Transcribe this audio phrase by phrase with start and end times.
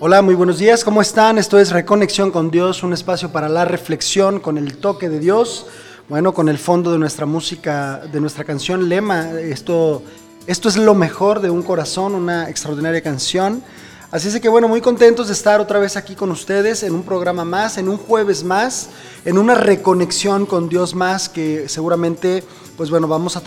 [0.00, 1.38] Hola, muy buenos días, ¿cómo están?
[1.38, 5.66] Esto es Reconexión con Dios, un espacio para la reflexión con el toque de Dios.
[6.08, 10.02] Bueno, con el fondo de nuestra música, de nuestra canción Lema, esto,
[10.46, 13.62] esto es lo mejor de un corazón, una extraordinaria canción.
[14.10, 17.02] Así es que bueno, muy contentos de estar otra vez aquí con ustedes en un
[17.02, 18.88] programa más, en un jueves más,
[19.26, 22.42] en una reconexión con Dios más que seguramente
[22.78, 23.40] pues bueno, vamos a,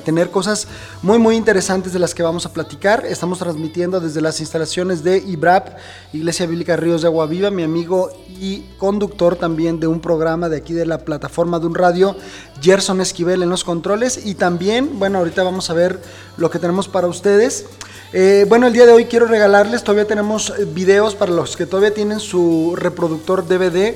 [0.00, 0.66] tener cosas
[1.02, 3.04] muy, muy interesantes de las que vamos a platicar.
[3.04, 5.76] Estamos transmitiendo desde las instalaciones de IBRAP,
[6.14, 10.56] Iglesia Bíblica Ríos de Agua Viva, mi amigo y conductor también de un programa de
[10.56, 12.16] aquí de la plataforma de un radio,
[12.62, 14.24] Gerson Esquivel en los controles.
[14.24, 16.00] Y también, bueno, ahorita vamos a ver
[16.38, 17.66] lo que tenemos para ustedes.
[18.14, 21.92] Eh, bueno, el día de hoy quiero regalarles, todavía tenemos videos para los que todavía
[21.92, 23.94] tienen su reproductor DVD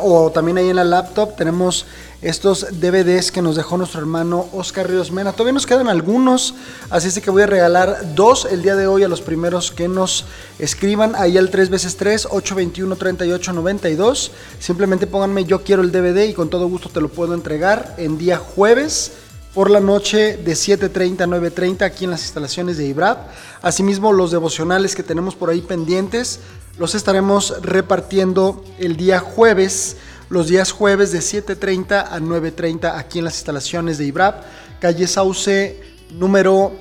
[0.00, 1.86] o también ahí en la laptop tenemos
[2.22, 5.32] estos DVDs que nos dejó nuestro hermano Oscar Ríos Mena.
[5.32, 6.54] Todavía nos quedan algunos,
[6.90, 9.88] así es que voy a regalar dos el día de hoy a los primeros que
[9.88, 10.26] nos
[10.58, 14.32] escriban ahí al 3 x 3 821 3892.
[14.58, 18.18] Simplemente pónganme yo quiero el DVD y con todo gusto te lo puedo entregar en
[18.18, 19.12] día jueves
[19.54, 23.30] por la noche de 7.30 a 9.30 aquí en las instalaciones de IBRAP.
[23.62, 26.40] Asimismo, los devocionales que tenemos por ahí pendientes
[26.78, 29.96] los estaremos repartiendo el día jueves,
[30.30, 34.42] los días jueves de 7.30 a 9.30 aquí en las instalaciones de IBRAP,
[34.80, 35.80] calle Sauce
[36.12, 36.72] número...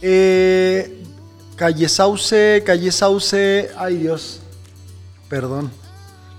[0.00, 1.02] Eh,
[1.56, 4.40] calle Sauce, calle Sauce, ay Dios,
[5.28, 5.72] perdón.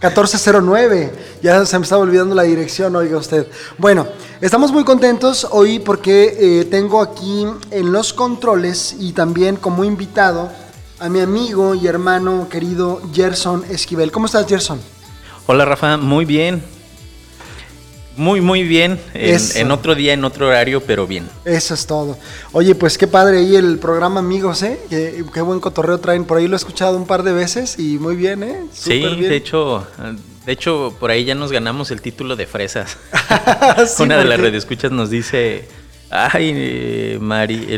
[0.01, 1.11] 1409.
[1.43, 3.47] Ya se me estaba olvidando la dirección, oiga usted.
[3.77, 4.07] Bueno,
[4.39, 10.49] estamos muy contentos hoy porque eh, tengo aquí en los controles y también como invitado
[10.99, 14.09] a mi amigo y hermano querido Gerson Esquivel.
[14.09, 14.79] ¿Cómo estás, Gerson?
[15.51, 15.97] Hola, Rafa.
[15.97, 16.61] Muy bien.
[18.15, 18.99] Muy, muy bien.
[19.15, 21.27] En, otro día, en otro horario, pero bien.
[21.43, 22.19] Eso es todo.
[22.51, 24.79] Oye, pues qué padre ahí el programa Amigos, ¿eh?
[24.91, 26.25] Qué, buen cotorreo traen.
[26.25, 28.63] Por ahí lo he escuchado un par de veces y muy bien, ¿eh?
[28.73, 29.87] sí, de hecho,
[30.45, 32.97] de hecho, por ahí ya nos ganamos el título de fresas.
[33.99, 35.67] Una de las escuchas nos dice
[36.11, 37.77] Ay, eh, Mari,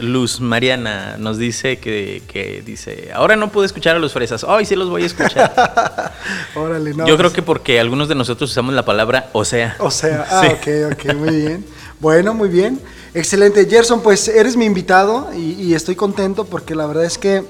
[0.00, 4.74] Luz Mariana nos dice que, dice, ahora no puedo escuchar a los fresas, hoy sí
[4.74, 6.12] los voy a escuchar.
[6.56, 7.06] Órale, no.
[7.06, 9.76] Yo creo que porque algunos de nosotros usamos la palabra o sea.
[9.78, 11.64] O sea, ah, ok, ok, muy bien.
[12.00, 12.80] Bueno, muy bien.
[13.14, 13.64] Excelente.
[13.68, 17.44] Gerson, pues eres mi invitado y, y estoy contento porque la verdad es que,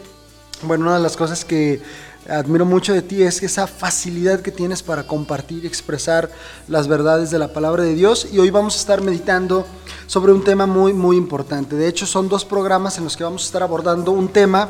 [0.62, 1.80] bueno, una de las cosas que
[2.28, 6.30] admiro mucho de ti es esa facilidad que tienes para compartir y expresar
[6.68, 8.28] las verdades de la palabra de Dios.
[8.32, 9.66] Y hoy vamos a estar meditando
[10.06, 11.76] sobre un tema muy, muy importante.
[11.76, 14.68] De hecho, son dos programas en los que vamos a estar abordando un tema.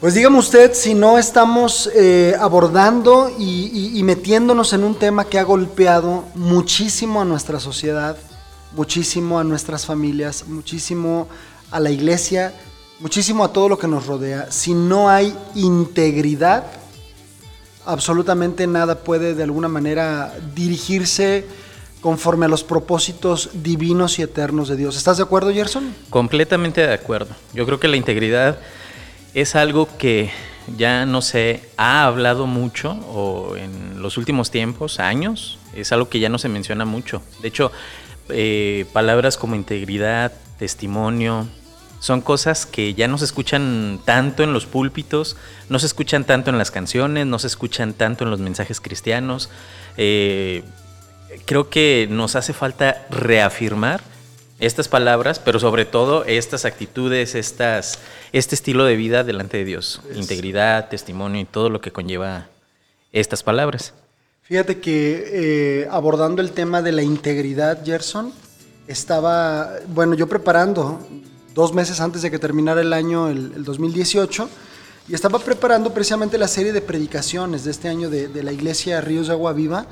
[0.00, 5.38] Pues dígame usted si no estamos eh, abordando y, y metiéndonos en un tema que
[5.38, 8.16] ha golpeado muchísimo a nuestra sociedad,
[8.74, 11.28] muchísimo a nuestras familias, muchísimo
[11.70, 12.52] a la iglesia
[13.02, 14.50] muchísimo a todo lo que nos rodea.
[14.50, 16.64] Si no hay integridad,
[17.84, 21.44] absolutamente nada puede de alguna manera dirigirse
[22.00, 24.96] conforme a los propósitos divinos y eternos de Dios.
[24.96, 25.94] ¿Estás de acuerdo, Gerson?
[26.10, 27.34] Completamente de acuerdo.
[27.52, 28.58] Yo creo que la integridad
[29.34, 30.30] es algo que
[30.76, 36.20] ya no se ha hablado mucho o en los últimos tiempos, años, es algo que
[36.20, 37.20] ya no se menciona mucho.
[37.40, 37.72] De hecho,
[38.28, 41.48] eh, palabras como integridad, testimonio,
[42.02, 45.36] son cosas que ya no se escuchan tanto en los púlpitos,
[45.68, 49.50] no se escuchan tanto en las canciones, no se escuchan tanto en los mensajes cristianos.
[49.96, 50.64] Eh,
[51.44, 54.00] creo que nos hace falta reafirmar
[54.58, 58.00] estas palabras, pero sobre todo estas actitudes, estas,
[58.32, 62.48] este estilo de vida delante de Dios, integridad, testimonio y todo lo que conlleva
[63.12, 63.94] estas palabras.
[64.42, 68.32] Fíjate que eh, abordando el tema de la integridad, Gerson,
[68.88, 70.98] estaba, bueno, yo preparando
[71.54, 74.48] dos meses antes de que terminara el año, el, 2018,
[75.08, 79.26] y estaba preparando precisamente la serie de predicaciones de este año de, la iglesia Ríos
[79.26, 79.86] de Agua Viva.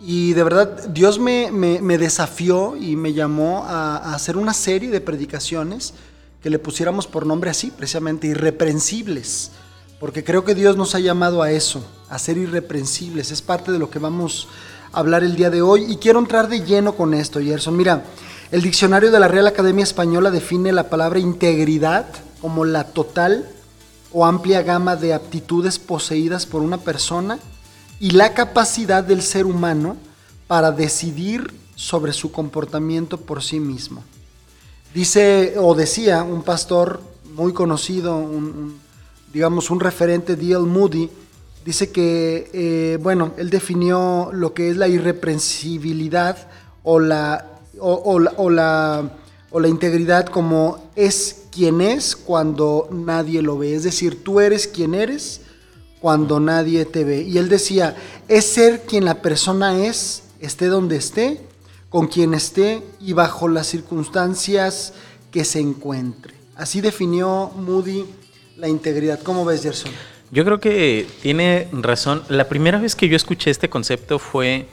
[0.00, 1.50] Y de verdad, Dios me,
[1.98, 5.94] desafió y me llamó a, hacer una serie de predicaciones
[6.42, 9.50] que le pusiéramos por nombre así, precisamente irreprensibles.
[9.98, 13.30] Porque creo que Dios nos ha llamado a eso, a ser irreprensibles.
[13.30, 14.46] Es parte de lo que vamos
[14.92, 15.90] a hablar el día de hoy.
[15.90, 17.76] Y quiero entrar de lleno con esto, Gerson.
[17.76, 18.04] Mira,
[18.52, 22.06] el diccionario de la Real Academia Española define la palabra integridad
[22.40, 23.48] como la total
[24.12, 27.40] o amplia gama de aptitudes poseídas por una persona
[27.98, 29.96] y la capacidad del ser humano
[30.46, 34.04] para decidir sobre su comportamiento por sí mismo.
[34.94, 37.00] Dice o decía un pastor
[37.34, 38.30] muy conocido,
[39.32, 40.60] digamos un referente, D.L.
[40.60, 41.10] Moody,
[41.64, 46.48] dice que, eh, bueno, él definió lo que es la irreprensibilidad
[46.84, 49.10] o la, o, la,
[49.50, 53.74] o la integridad como es quien es cuando nadie lo ve.
[53.74, 55.40] Es decir, tú eres quien eres
[56.00, 57.22] cuando nadie te ve.
[57.22, 57.96] Y él decía,
[58.28, 61.40] es ser quien la persona es, esté donde esté,
[61.88, 64.92] con quien esté y bajo las circunstancias
[65.30, 66.34] que se encuentre.
[66.54, 68.04] Así definió Moody
[68.56, 69.20] la integridad.
[69.22, 69.92] ¿Cómo ves, Gerson?
[70.30, 72.22] Yo creo que tiene razón.
[72.28, 74.66] La primera vez que yo escuché este concepto fue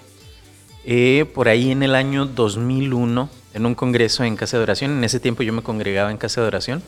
[0.85, 4.91] eh, por ahí en el año 2001, en un congreso en Casa de Oración.
[4.91, 6.83] En ese tiempo yo me congregaba en Casa de Oración.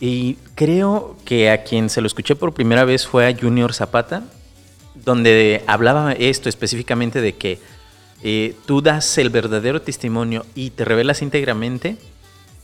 [0.00, 4.24] Y creo que a quien se lo escuché por primera vez fue a Junior Zapata,
[4.94, 7.58] donde hablaba esto específicamente de que
[8.22, 11.96] eh, tú das el verdadero testimonio y te revelas íntegramente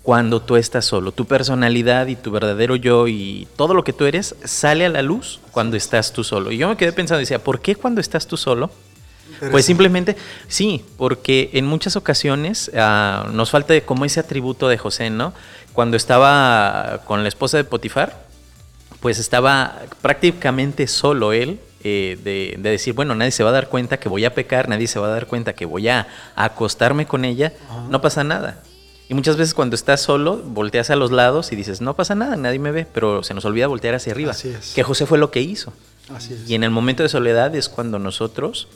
[0.03, 1.12] cuando tú estás solo.
[1.12, 5.03] Tu personalidad y tu verdadero yo y todo lo que tú eres sale a la
[5.03, 6.50] luz cuando estás tú solo.
[6.50, 8.71] Y yo me quedé pensando, decía, ¿por qué cuando estás tú solo?
[9.50, 10.17] Pues simplemente,
[10.49, 15.32] sí, porque en muchas ocasiones ah, nos falta como ese atributo de José, ¿no?
[15.73, 18.25] Cuando estaba con la esposa de Potifar,
[19.00, 23.99] pues estaba prácticamente solo él, eh, de, decir, bueno, nadie se va a dar cuenta
[23.99, 26.06] que voy a pecar, nadie se va a dar cuenta que voy a
[26.37, 27.55] acostarme con ella,
[27.88, 28.62] no pasa nada.
[29.09, 32.37] Y muchas veces cuando estás solo, volteas a los lados y dices, no pasa nada,
[32.37, 34.31] nadie me ve, pero se nos olvida voltear hacia arriba.
[34.31, 34.73] Así es.
[34.73, 35.73] Que José fue lo que hizo.
[36.15, 36.49] Así es.
[36.49, 38.69] Y en el momento de soledad es cuando nosotros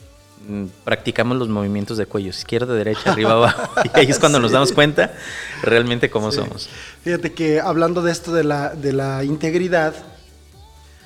[0.85, 3.81] practicamos los movimientos de cuello, izquierda, derecha, arriba, abajo.
[3.85, 5.15] Y ahí es cuando nos damos cuenta
[5.63, 6.69] realmente cómo somos.
[7.03, 9.95] Fíjate que hablando de esto de la, de la integridad,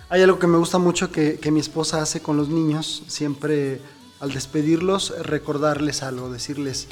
[0.08, 3.80] hay algo que me gusta mucho que, que mi esposa hace con los niños, siempre
[4.20, 6.88] al despedirlos, recordarles algo, decirles,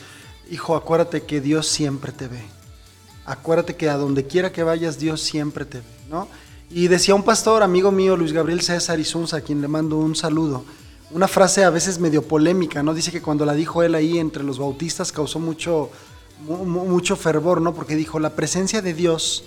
[0.51, 2.43] hijo, acuérdate que Dios siempre te ve.
[3.25, 6.29] Acuérdate que a donde quiera que vayas, Dios siempre te ve, ¿no?
[6.71, 10.17] Y decía un pastor, amigo mío, Luis Gabriel César Isunza, a quien le mando un
[10.17, 10.65] saludo,
[11.11, 12.95] una frase a veces medio polémica, ¿no?
[12.95, 15.91] Dice que cuando la dijo él ahí entre los bautistas causó mucho,
[16.41, 17.75] mucho fervor, ¿no?
[17.75, 19.45] Porque dijo, la presencia de Dios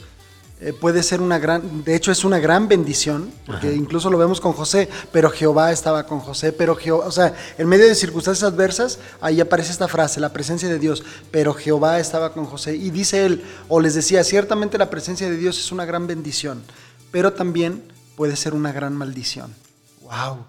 [0.62, 4.42] eh, puede ser una gran, de hecho es una gran bendición, porque incluso lo vemos
[4.42, 8.52] con José, pero Jehová estaba con José, pero Jehová, o sea, en medio de circunstancias
[8.52, 12.76] adversas, ahí aparece esta frase, la presencia de Dios, pero Jehová estaba con José.
[12.76, 16.62] Y dice él, o les decía, ciertamente la presencia de Dios es una gran bendición,
[17.10, 17.82] pero también
[18.18, 19.54] puede ser una gran maldición.
[20.02, 20.40] ¡Wow!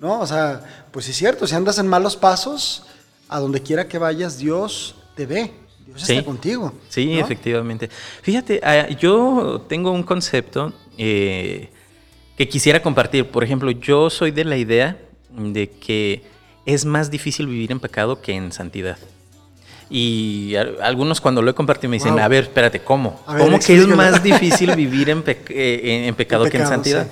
[0.00, 0.20] ¿No?
[0.20, 2.84] O sea, pues es cierto, si andas en malos pasos,
[3.28, 5.52] a donde quiera que vayas, Dios te ve.
[5.86, 6.14] Dios sí.
[6.14, 6.72] está contigo.
[6.88, 7.88] Sí, efectivamente.
[8.22, 11.70] Fíjate, ah, yo tengo un concepto eh,
[12.36, 13.30] que quisiera compartir.
[13.30, 14.98] Por ejemplo, yo soy de la idea
[15.30, 16.22] de que
[16.66, 18.98] es más difícil vivir en pecado que en santidad.
[19.88, 23.20] Y algunos cuando lo he compartido me dicen, a ver, espérate, ¿cómo?
[23.24, 27.08] ¿Cómo que es más difícil vivir en, eh, pecado que en santidad?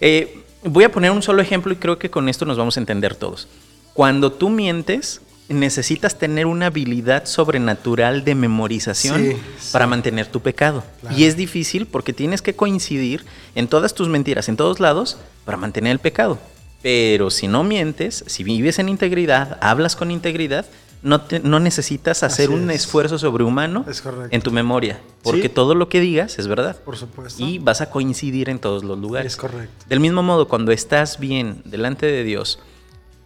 [0.00, 2.80] Eh, voy a poner un solo ejemplo y creo que con esto nos vamos a
[2.80, 3.48] entender todos.
[3.92, 9.36] Cuando tú mientes, necesitas tener una habilidad sobrenatural de memorización
[9.72, 10.82] para mantener tu pecado.
[11.16, 13.24] Y es difícil porque tienes que coincidir
[13.54, 16.38] en todas tus mentiras, en todos lados, para mantener el pecado.
[16.82, 20.66] Pero si no mientes, si vives en integridad, hablas con integridad,
[21.04, 23.84] no, no necesitas hacer un esfuerzo sobrehumano
[24.30, 26.80] en tu memoria, porque todo lo que digas es verdad.
[26.82, 27.44] Por supuesto.
[27.44, 29.32] Y vas a coincidir en todos los lugares.
[29.32, 29.84] Es correcto.
[29.86, 32.58] Del mismo modo, cuando estás bien delante de Dios,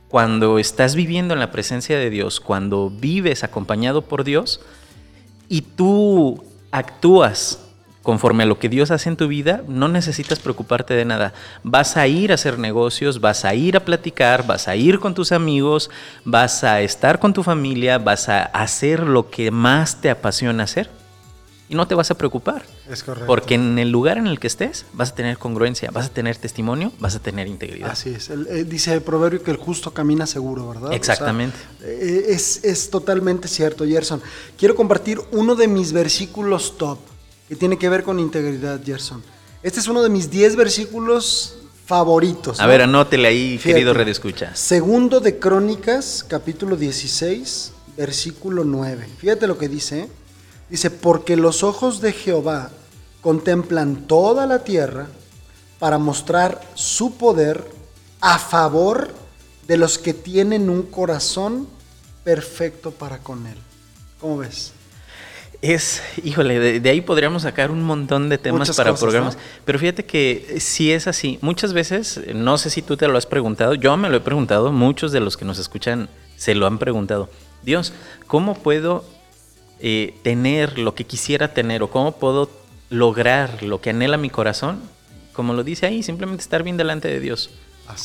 [0.08, 4.60] cuando estás viviendo en la presencia de Dios, cuando vives acompañado por Dios
[5.48, 6.42] y tú
[6.72, 7.60] actúas
[8.08, 11.34] conforme a lo que Dios hace en tu vida, no necesitas preocuparte de nada.
[11.62, 15.12] Vas a ir a hacer negocios, vas a ir a platicar, vas a ir con
[15.12, 15.90] tus amigos,
[16.24, 20.88] vas a estar con tu familia, vas a hacer lo que más te apasiona hacer
[21.68, 22.62] y no te vas a preocupar.
[22.90, 23.26] Es correcto.
[23.26, 26.38] Porque en el lugar en el que estés vas a tener congruencia, vas a tener
[26.38, 27.90] testimonio, vas a tener integridad.
[27.90, 28.30] Así es.
[28.70, 30.94] dice el proverbio que el justo camina seguro, ¿verdad?
[30.94, 31.58] Exactamente.
[31.82, 34.22] Eh, es, es totalmente cierto, Gerson.
[34.56, 36.98] Quiero compartir uno de mis versículos top
[37.48, 39.22] que tiene que ver con integridad, Gerson.
[39.62, 42.60] Este es uno de mis 10 versículos favoritos.
[42.60, 44.54] A ver, anótele ahí, querido Red Escucha.
[44.54, 49.08] Segundo de Crónicas, capítulo 16, versículo 9.
[49.18, 50.00] Fíjate lo que dice.
[50.00, 50.08] ¿eh?
[50.68, 52.70] Dice, porque los ojos de Jehová
[53.22, 55.06] contemplan toda la tierra
[55.78, 57.64] para mostrar su poder
[58.20, 59.14] a favor
[59.66, 61.66] de los que tienen un corazón
[62.24, 63.56] perfecto para con él.
[64.20, 64.72] ¿Cómo ves?
[65.60, 69.36] Es, híjole, de, ahí podríamos sacar un montón de temas para programas.
[69.64, 71.38] Pero fíjate que si es así.
[71.40, 74.70] Muchas veces, no sé si tú te lo has preguntado, yo me lo he preguntado,
[74.70, 77.28] muchos de los que nos escuchan se lo han preguntado.
[77.62, 77.92] Dios,
[78.28, 79.04] ¿cómo puedo
[79.80, 82.50] eh, tener lo que quisiera tener o cómo puedo
[82.88, 84.80] lograr lo que anhela mi corazón?
[85.32, 87.50] Como lo dice ahí, simplemente estar bien delante de Dios.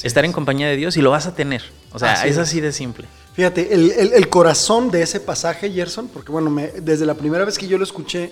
[0.03, 1.61] estar en compañía de Dios y lo vas a tener.
[1.91, 3.07] O sea, es así de simple.
[3.33, 7.67] Fíjate, el, corazón de ese pasaje, Gerson, porque bueno, me, desde la primera vez que
[7.67, 8.31] yo lo escuché,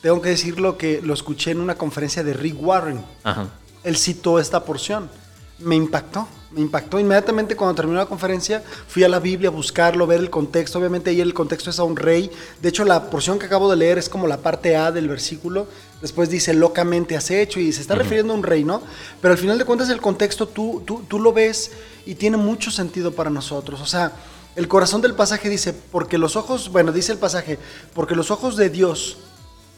[0.00, 3.04] tengo que decirlo que lo escuché en una conferencia de Rick Warren.
[3.24, 3.48] Ajá.
[3.82, 5.10] Él citó esta porción.
[5.58, 7.00] Me impactó, me impactó.
[7.00, 10.78] Inmediatamente cuando terminó la conferencia, fui a la Biblia a buscarlo, ver el contexto.
[10.78, 12.30] Obviamente ahí el contexto es a un rey.
[12.62, 15.66] De hecho, la porción que acabo de leer es como la parte A del versículo.
[16.00, 18.82] Después dice, locamente has hecho, y se está refiriendo a un rey, ¿no?
[19.20, 21.72] Pero al final de cuentas el contexto tú, tú, tú lo ves
[22.08, 23.82] y tiene mucho sentido para nosotros.
[23.82, 24.12] O sea,
[24.56, 27.58] el corazón del pasaje dice, porque los ojos, bueno, dice el pasaje,
[27.92, 29.18] porque los ojos de Dios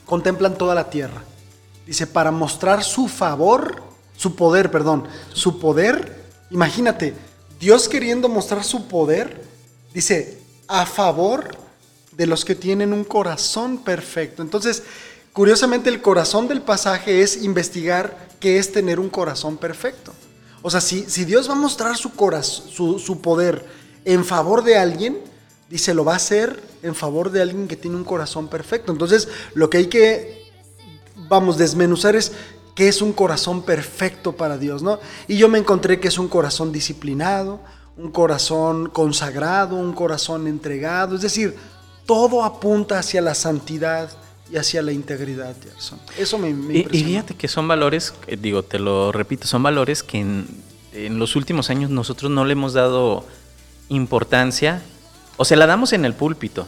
[0.06, 1.24] contemplan toda la tierra.
[1.88, 3.82] Dice, para mostrar su favor,
[4.16, 6.24] su poder, perdón, su poder.
[6.50, 7.14] Imagínate,
[7.58, 9.42] Dios queriendo mostrar su poder,
[9.92, 11.48] dice, a favor
[12.12, 14.40] de los que tienen un corazón perfecto.
[14.40, 14.84] Entonces,
[15.32, 20.12] curiosamente el corazón del pasaje es investigar qué es tener un corazón perfecto.
[20.62, 22.10] O sea, si, si Dios va a mostrar su,
[22.72, 23.64] su, su poder
[24.04, 25.18] en favor de alguien,
[25.68, 28.92] dice, lo va a hacer en favor de alguien que tiene un corazón perfecto.
[28.92, 30.50] Entonces, lo que hay que,
[31.28, 32.32] vamos, desmenuzar es
[32.74, 34.98] qué es un corazón perfecto para Dios, ¿no?
[35.28, 37.60] Y yo me encontré que es un corazón disciplinado,
[37.96, 41.56] un corazón consagrado, un corazón entregado, es decir,
[42.06, 44.10] todo apunta hacia la santidad
[44.50, 46.00] y hacia la integridad, Gerson.
[46.18, 49.62] Eso me, me y, y, fíjate que son valores, eh, digo, te lo repito, son
[49.62, 50.46] valores que en,
[50.92, 53.24] en los últimos años nosotros no le hemos dado
[53.88, 54.82] importancia.
[55.36, 56.66] O se la damos en el púlpito,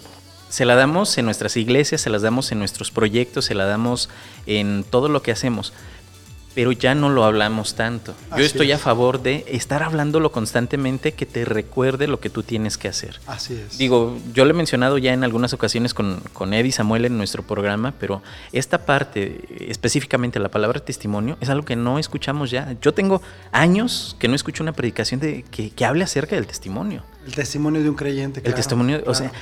[0.48, 4.08] se la damos en nuestras iglesias, se las damos en nuestros proyectos, se la damos
[4.46, 5.72] en todo lo que hacemos
[6.54, 8.14] pero ya no lo hablamos tanto.
[8.36, 12.78] Yo estoy a favor de estar hablándolo constantemente que te recuerde lo que tú tienes
[12.78, 13.20] que hacer.
[13.26, 13.78] Así es.
[13.78, 17.42] Digo, yo lo he mencionado ya en algunas ocasiones con, con Eddie Samuel en nuestro
[17.42, 22.74] programa, pero esta parte, específicamente la palabra testimonio, es algo que no escuchamos ya.
[22.80, 27.02] Yo tengo años que no escucho una predicación de, que, hable acerca del testimonio.
[27.26, 28.40] El testimonio de un creyente.
[28.44, 29.32] El testimonio, o sea,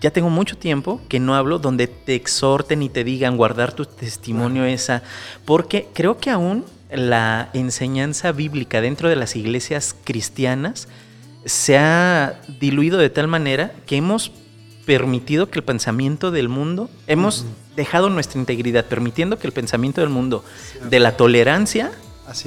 [0.00, 3.84] ya tengo mucho tiempo que no hablo donde te exhorten y te digan guardar tu
[3.84, 5.02] testimonio esa,
[5.44, 10.88] porque creo que aún la enseñanza bíblica dentro de las iglesias cristianas
[11.44, 14.32] se ha diluido de tal manera que hemos
[14.86, 17.44] permitido que el pensamiento del mundo, hemos
[17.76, 20.44] dejado nuestra integridad, permitiendo que el pensamiento del mundo
[20.88, 21.92] de la tolerancia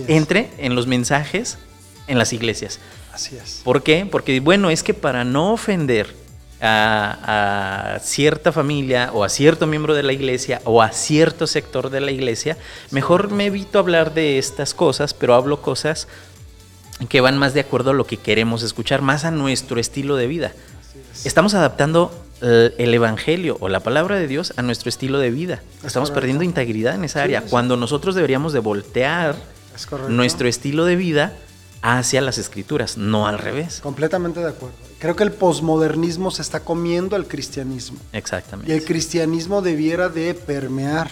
[0.08, 1.60] entre en los mensajes
[2.08, 2.79] en las iglesias.
[3.13, 3.62] Así es.
[3.63, 4.08] ¿Por qué?
[4.10, 6.15] Porque, bueno, es que para no ofender
[6.62, 12.01] a, cierta familia o a cierto miembro de la iglesia o a cierto sector de
[12.01, 12.58] la iglesia,
[12.91, 16.08] mejor me evito hablar de estas cosas, pero hablo cosas
[17.10, 20.27] que van más de acuerdo a lo que queremos escuchar, más a nuestro estilo de
[20.27, 20.51] vida.
[21.25, 25.62] Estamos adaptando el Evangelio o la palabra de Dios a nuestro estilo de vida.
[25.84, 29.36] Estamos perdiendo integridad en esa área, cuando nosotros deberíamos de voltear
[30.10, 31.34] nuestro estilo de vida
[31.81, 33.79] hacia las escrituras, no al revés.
[33.81, 34.75] Completamente de acuerdo.
[35.00, 37.97] Creo que el posmodernismo se está comiendo al cristianismo.
[38.13, 38.71] Exactamente.
[38.71, 41.09] Y el cristianismo debiera de permear,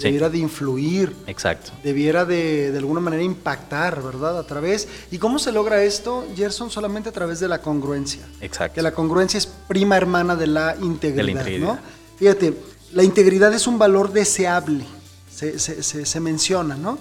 [0.00, 1.14] debiera de influir.
[1.28, 1.70] Exacto.
[1.84, 4.38] Debiera de, de alguna manera impactar, ¿verdad?
[4.38, 4.88] A través.
[5.12, 6.70] ¿Y cómo se logra esto, Gerson?
[6.70, 8.26] Solamente a través de la congruencia.
[8.40, 8.74] Exacto.
[8.74, 11.78] Que la congruencia es prima hermana de la integridad, ¿no?
[12.16, 12.54] Fíjate,
[12.92, 14.84] la integridad es un valor deseable.
[15.30, 16.98] Se, se, se, menciona, ¿no?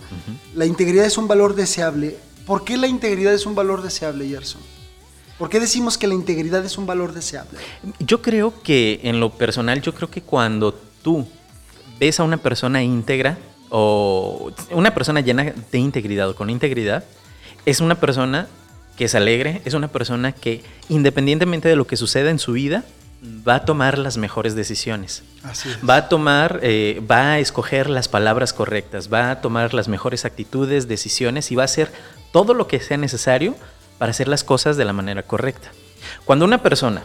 [0.53, 2.17] La integridad es un valor deseable.
[2.47, 4.61] ¿Por qué la integridad es un valor deseable, Gerson?
[5.37, 7.59] ¿Por qué decimos que la integridad es un valor deseable?
[7.99, 10.73] Yo creo que en lo personal, yo creo que cuando
[11.03, 11.27] tú
[11.99, 13.37] ves a una persona íntegra
[13.69, 17.03] o una persona llena de integridad o con integridad,
[17.65, 18.47] es una persona
[18.95, 22.85] que es alegre, es una persona que independientemente de lo que suceda en su vida,
[23.47, 25.23] va a tomar las mejores decisiones.
[25.43, 25.77] Así es.
[25.87, 30.23] Va a tomar, eh, va a escoger las palabras correctas, va a tomar las mejores
[30.23, 31.91] actitudes, decisiones y va a hacer
[32.31, 33.55] todo lo que sea necesario
[33.97, 35.71] para hacer las cosas de la manera correcta.
[36.25, 37.03] Cuando una persona,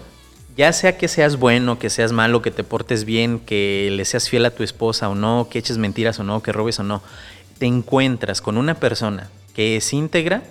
[0.57, 4.29] ya sea que seas bueno, que seas malo, que te portes bien, que le seas
[4.29, 7.03] fiel a tu esposa o no, que eches mentiras o no, que robes o no,
[7.59, 10.43] te encuentras con una persona que es íntegra,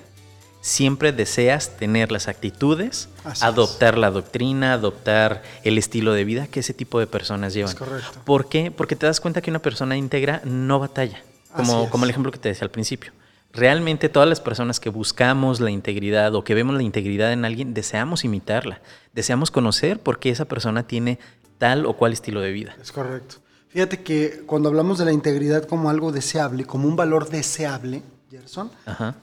[0.61, 3.09] siempre deseas tener las actitudes,
[3.41, 7.71] adoptar la doctrina, adoptar el estilo de vida que ese tipo de personas llevan.
[7.71, 8.21] Es correcto.
[8.25, 8.71] ¿Por qué?
[8.71, 11.23] Porque te das cuenta que una persona íntegra no batalla,
[11.55, 13.11] como, como el ejemplo que te decía al principio
[13.53, 17.73] realmente todas las personas que buscamos la integridad o que vemos la integridad en alguien,
[17.73, 18.81] deseamos imitarla,
[19.13, 21.19] deseamos conocer por qué esa persona tiene
[21.57, 22.75] tal o cual estilo de vida.
[22.81, 23.35] Es correcto.
[23.69, 28.69] Fíjate que cuando hablamos de la integridad como algo deseable, como un valor deseable, Gerson,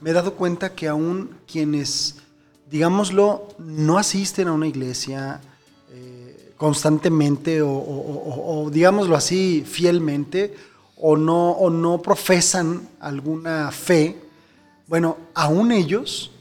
[0.01, 2.17] me he dado cuenta que aún quienes,
[2.69, 5.41] digámoslo, no asisten a una iglesia,
[5.91, 10.55] eh, constantemente o, o, digámoslo así, fielmente,
[10.99, 14.21] o no, o no profesan alguna fe,
[14.87, 16.31] bueno, aún ellos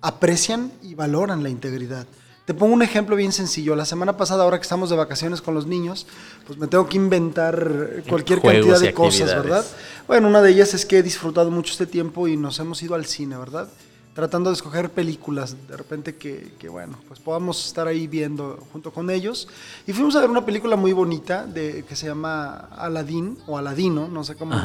[0.00, 2.06] aprecian y valoran la integridad.
[2.46, 3.74] Te pongo un ejemplo bien sencillo.
[3.74, 6.06] La semana pasada, ahora que estamos de vacaciones con los niños,
[6.46, 9.64] pues me tengo que inventar cualquier cantidad de cosas, ¿verdad?
[10.06, 12.94] Bueno, una de ellas es que he disfrutado mucho este tiempo y nos hemos ido
[12.94, 13.68] al cine, ¿verdad?
[14.16, 19.10] Tratando de escoger películas, de repente que, bueno, pues podamos estar ahí viendo junto con
[19.10, 19.46] ellos.
[19.86, 24.08] Y fuimos a ver una película muy bonita de, que se llama Aladdin o Aladino,
[24.08, 24.56] no sé cómo.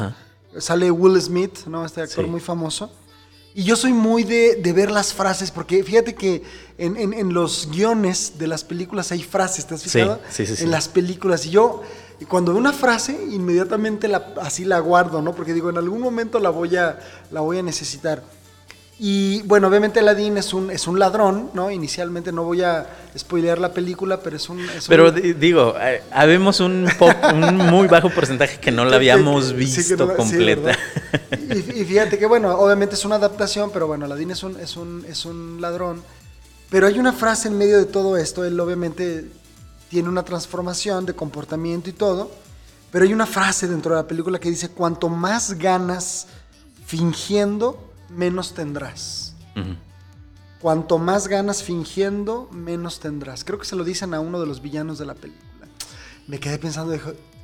[0.56, 1.84] Sale Will Smith, ¿no?
[1.84, 2.90] Este actor muy famoso.
[3.54, 6.42] Y yo soy muy de, ver las frases, porque fíjate que
[6.78, 10.18] en, los guiones de las películas hay frases, ¿te has fijado?
[10.30, 11.44] Sí, sí, sí, en las películas.
[11.44, 11.82] Y yo,
[12.26, 15.34] cuando veo una frase, inmediatamente la, así la guardo, ¿no?
[15.34, 16.98] Porque digo, en algún momento la voy a,
[17.30, 18.22] la voy a necesitar.
[19.04, 21.72] Y bueno, obviamente Aladdin es un, es un ladrón, ¿no?
[21.72, 22.86] Inicialmente no voy a
[23.18, 24.64] spoilear la película, pero es un...
[24.86, 26.86] pero digo, eh, habemos un,
[27.34, 30.78] un muy bajo porcentaje que no la habíamos visto completa.
[31.50, 35.04] y, fíjate que bueno, obviamente es una adaptación, pero bueno, Aladdin es un, es un,
[35.08, 36.00] es un ladrón.
[36.70, 39.26] Pero hay una frase en medio de todo esto, él obviamente
[39.88, 42.30] tiene una transformación de comportamiento y todo,
[42.92, 46.28] pero hay una frase dentro de la película que dice, cuanto más ganas
[46.86, 49.34] fingiendo, menos tendrás.
[50.60, 53.44] Cuanto más ganas fingiendo, menos tendrás.
[53.44, 55.66] Creo que se lo dicen a uno de los villanos de la película.
[56.26, 56.96] Me quedé pensando,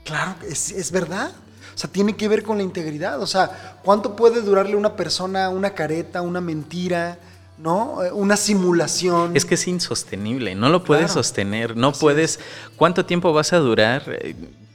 [0.05, 1.33] claro, es, es verdad.
[1.75, 3.21] O sea, tiene que ver con la integridad.
[3.21, 7.19] O sea, ¿cuánto puede durarle una persona una careta, una mentira?
[7.59, 8.03] ¿no?
[8.03, 9.37] Eh, una simulación.
[9.37, 12.39] Es que es insostenible, no lo puedes sostener, no puedes.
[12.77, 14.05] ¿Cuánto tiempo vas a durar?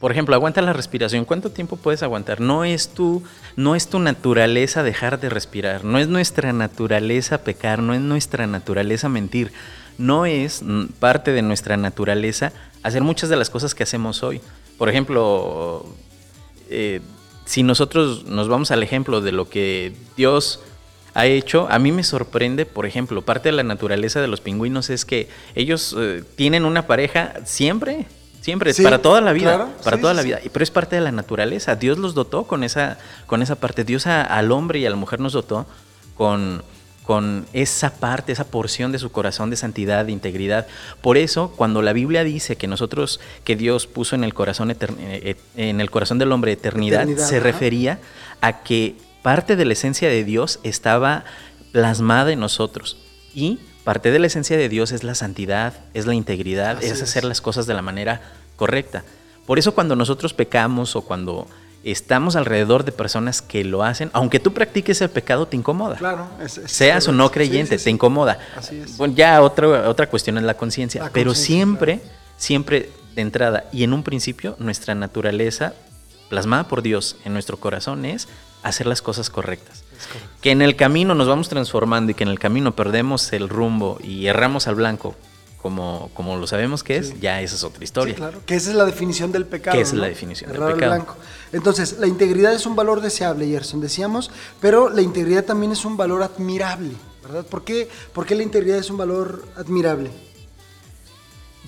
[0.04, 1.24] Por ejemplo, aguanta la respiración.
[1.24, 2.42] ¿Cuánto tiempo puedes aguantar?
[2.42, 3.24] No es tu,
[3.56, 5.86] no es tu naturaleza dejar de respirar.
[5.86, 7.82] No es nuestra naturaleza pecar.
[7.82, 9.54] No es nuestra naturaleza mentir.
[9.98, 10.62] No es
[11.00, 12.52] parte de nuestra naturaleza
[12.84, 14.42] hacer muchas de las cosas que hacemos hoy.
[14.78, 15.86] Por ejemplo,
[16.70, 17.00] eh,
[17.46, 20.60] si nosotros nos vamos al ejemplo de lo que Dios
[21.14, 24.90] ha hecho, a mí me sorprende, por ejemplo, parte de la naturaleza de los pingüinos
[24.90, 28.06] es que ellos eh, tienen una pareja siempre
[28.44, 30.38] Siempre, para toda la vida, para toda la vida.
[30.52, 31.78] Pero es parte de la naturaleza.
[31.78, 33.86] Dios los dotó con esa, con esa parte.
[33.86, 35.66] Dios al hombre y a la mujer nos dotó
[36.18, 36.62] con,
[37.04, 40.68] con esa parte, esa porción de su corazón de santidad, de integridad.
[41.00, 44.78] Por eso, cuando la Biblia dice que nosotros, que Dios puso en el corazón, eh,
[45.00, 48.00] eh, en el corazón del hombre eternidad, se refería
[48.42, 51.24] a que parte de la esencia de Dios estaba
[51.72, 52.98] plasmada en nosotros.
[53.34, 57.26] Y Parte de la esencia de Dios es la santidad, es la integridad, es hacer
[57.26, 58.22] las cosas de la manera
[58.56, 59.04] correcta.
[59.46, 61.48] Por eso cuando nosotros pecamos o cuando
[61.84, 65.98] estamos alrededor de personas que lo hacen, aunque tú practiques el pecado, te incomoda.
[65.98, 68.40] Claro, seas o no creyente, te incomoda.
[68.56, 68.98] Así es.
[68.98, 72.00] Bueno, ya otra, otra cuestión es la conciencia, pero siempre,
[72.38, 75.74] siempre de entrada y en un principio, nuestra naturaleza
[76.30, 78.28] plasmada por Dios en nuestro corazón es
[78.64, 79.83] hacer las cosas correctas.
[80.42, 83.98] Que en el camino nos vamos transformando y que en el camino perdemos el rumbo
[84.02, 85.16] y erramos al blanco,
[85.62, 88.16] como, como lo sabemos que es, ya esa es otra historia.
[88.16, 89.76] claro, que esa es la definición del pecado.
[89.76, 90.78] Que esa es la definición del pecado.
[90.78, 91.16] Blanco.
[91.52, 95.96] Entonces, la integridad es un valor deseable, Gerson, decíamos, pero la integridad también es un
[95.96, 96.92] valor admirable,
[97.24, 97.46] ¿verdad?
[97.46, 100.12] ¿Por qué, ¿Por qué la integridad es un valor admirable?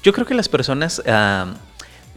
[0.04, 1.56] Yo creo que las personas ah,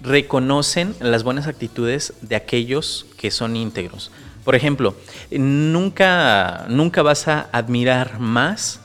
[0.03, 4.11] reconocen las buenas actitudes de aquellos que son íntegros.
[4.49, 4.95] Por ejemplo,
[5.31, 8.81] nunca, nunca vas a admirar más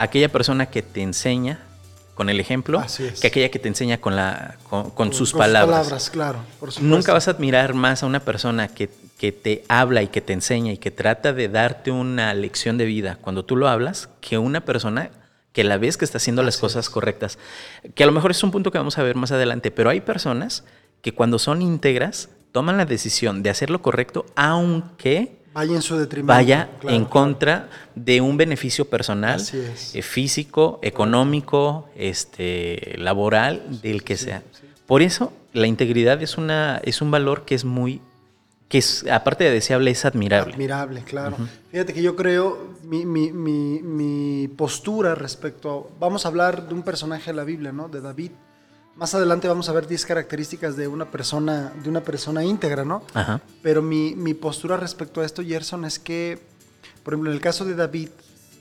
[0.00, 1.60] a aquella persona que te enseña
[2.16, 2.82] con el ejemplo
[3.20, 6.10] que aquella que te enseña con, la, con, sus palabras.
[6.10, 6.40] claro.
[6.80, 10.32] nunca vas a admirar más a una persona que, que te habla y que te
[10.32, 14.38] enseña y que trata de darte una lección de vida cuando tú lo hablas que
[14.38, 15.12] una persona
[15.52, 17.38] que la ves que está haciendo las cosas correctas.
[17.94, 20.00] Que a lo mejor es un punto que vamos a ver más adelante, pero hay
[20.00, 20.64] personas
[21.00, 25.98] que cuando son íntegras toman la decisión de hacer lo correcto, aunque vaya en su
[25.98, 26.32] detrimento.
[26.32, 34.42] Vaya en contra de un beneficio personal, eh, físico, económico, este, laboral, del que sea.
[34.86, 38.00] Por eso la integridad es una es un valor que es muy
[38.68, 40.54] que es, aparte de deseable, es admirable.
[40.54, 41.36] Admirable, claro.
[41.70, 46.74] Fíjate que yo creo, mi, mi, mi, mi, postura respecto a, vamos a hablar de
[46.74, 47.90] un personaje de la Biblia, ¿no?
[47.90, 48.32] De David.
[48.96, 53.02] Más adelante vamos a ver 10 características de una persona, de una persona íntegra, ¿no?
[53.12, 53.42] Ajá.
[53.62, 56.38] Pero mi, mi postura respecto a esto, Gerson, es que,
[57.04, 58.08] por ejemplo, en el caso de David,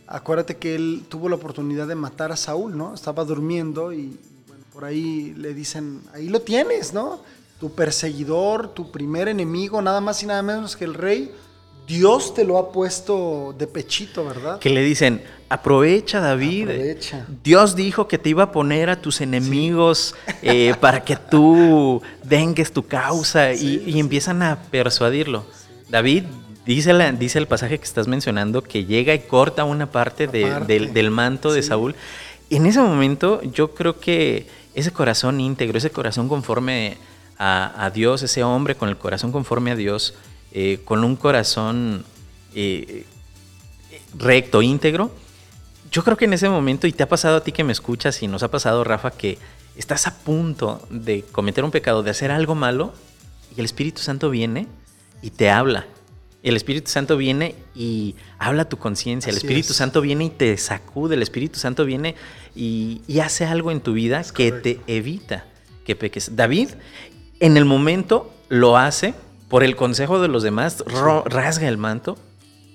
[0.08, 2.94] acuérdate que él tuvo la oportunidad de matar a Saúl, ¿no?
[2.94, 7.22] Estaba durmiendo y, bueno, por ahí le dicen, ahí lo tienes, ¿no?
[7.60, 11.32] Tu perseguidor, tu primer enemigo, nada más y nada menos que el rey
[11.88, 14.60] Dios te lo ha puesto de pechito, ¿verdad?
[14.60, 16.70] Que le dicen, aprovecha David.
[17.44, 22.72] Dios dijo que te iba a poner a tus enemigos eh, para que tú vengues
[22.72, 25.46] tu causa y, empiezan a persuadirlo.
[25.90, 26.24] David
[26.66, 31.54] dice, dice el pasaje que estás mencionando que llega y corta una parte, del, manto
[31.54, 31.96] de Saúl.
[32.50, 36.98] En ese momento yo creo que ese corazón íntegro, ese corazón conforme
[37.38, 40.16] a, Dios, ese hombre con el corazón conforme a Dios,
[40.52, 42.06] eh, con un corazón
[42.56, 43.06] eh,
[44.18, 45.12] recto, íntegro,
[45.92, 48.22] yo creo que en ese momento, y te ha pasado a ti que me escuchas
[48.22, 49.38] y nos ha pasado, Rafa, que
[49.76, 52.94] estás a punto de cometer un pecado, de hacer algo malo,
[53.56, 54.68] y el Espíritu Santo viene
[55.22, 55.88] y te habla.
[56.44, 59.32] El Espíritu Santo viene y habla a tu conciencia.
[59.32, 61.16] El Espíritu Santo viene y te sacude.
[61.16, 62.16] El Espíritu Santo viene
[62.56, 65.46] y, hace algo en tu vida que te evita
[65.86, 66.36] que peques.
[66.36, 66.70] David,
[67.40, 69.16] en el momento, lo hace
[69.50, 70.84] por el consejo de los demás,
[71.26, 72.18] rasga el manto,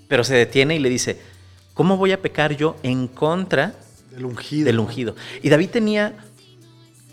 [0.08, 1.20] pero se detiene y le dice,
[1.80, 3.72] ¿cómo voy a pecar yo en contra
[4.10, 4.66] del ungido?
[4.66, 5.16] Del ungido?
[5.40, 6.14] Y David tenía,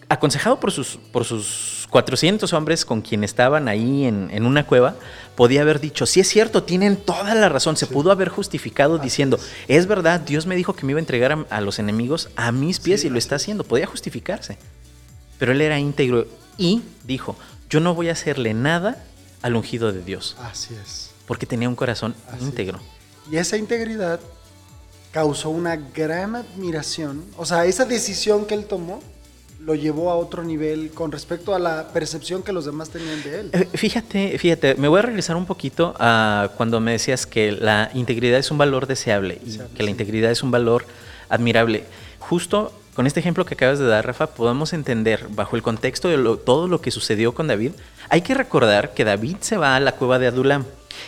[0.09, 4.97] aconsejado por sus, por sus 400 hombres con quien estaban ahí en, una cueva,
[5.37, 9.39] podía haber dicho, sí es cierto, tienen toda la razón, se pudo haber justificado diciendo,
[9.69, 9.87] es.
[9.87, 13.05] verdad, Dios me dijo que me iba a entregar a, los enemigos a mis pies
[13.05, 14.57] y lo está haciendo, podía justificarse.
[15.39, 16.27] Pero él era íntegro
[16.57, 17.37] y dijo,
[17.69, 19.01] yo no voy a hacerle nada
[19.41, 20.35] al ungido de Dios.
[20.41, 21.11] Así es.
[21.25, 22.81] Porque tenía un corazón íntegro.
[23.31, 24.19] Y esa integridad
[25.11, 27.23] causó una gran admiración.
[27.37, 29.01] O sea, esa decisión que él tomó
[29.59, 33.39] lo llevó a otro nivel con respecto a la percepción que los demás tenían de
[33.39, 33.49] él.
[33.51, 37.91] Eh, fíjate, fíjate, me voy a regresar un poquito a cuando me decías que la
[37.93, 40.85] integridad es un valor deseable y que la integridad es un valor
[41.27, 41.83] admirable.
[42.19, 46.17] Justo con este ejemplo que acabas de dar, Rafa, podemos entender bajo el contexto de
[46.43, 47.73] todo lo que sucedió con David.
[48.09, 50.65] Hay que recordar que David se va a la cueva de Adulam.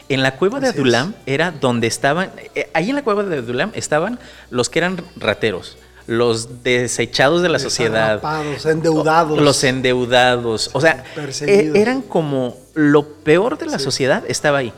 [0.08, 3.72] En la cueva de Adulam era donde estaban, eh, ahí en la cueva de Adulam
[3.76, 10.82] estaban los que eran rateros, los desechados de la sociedad, los endeudados, los endeudados, o
[10.82, 11.04] sea,
[11.42, 14.74] eh, eran como lo peor de la sociedad estaba ahí.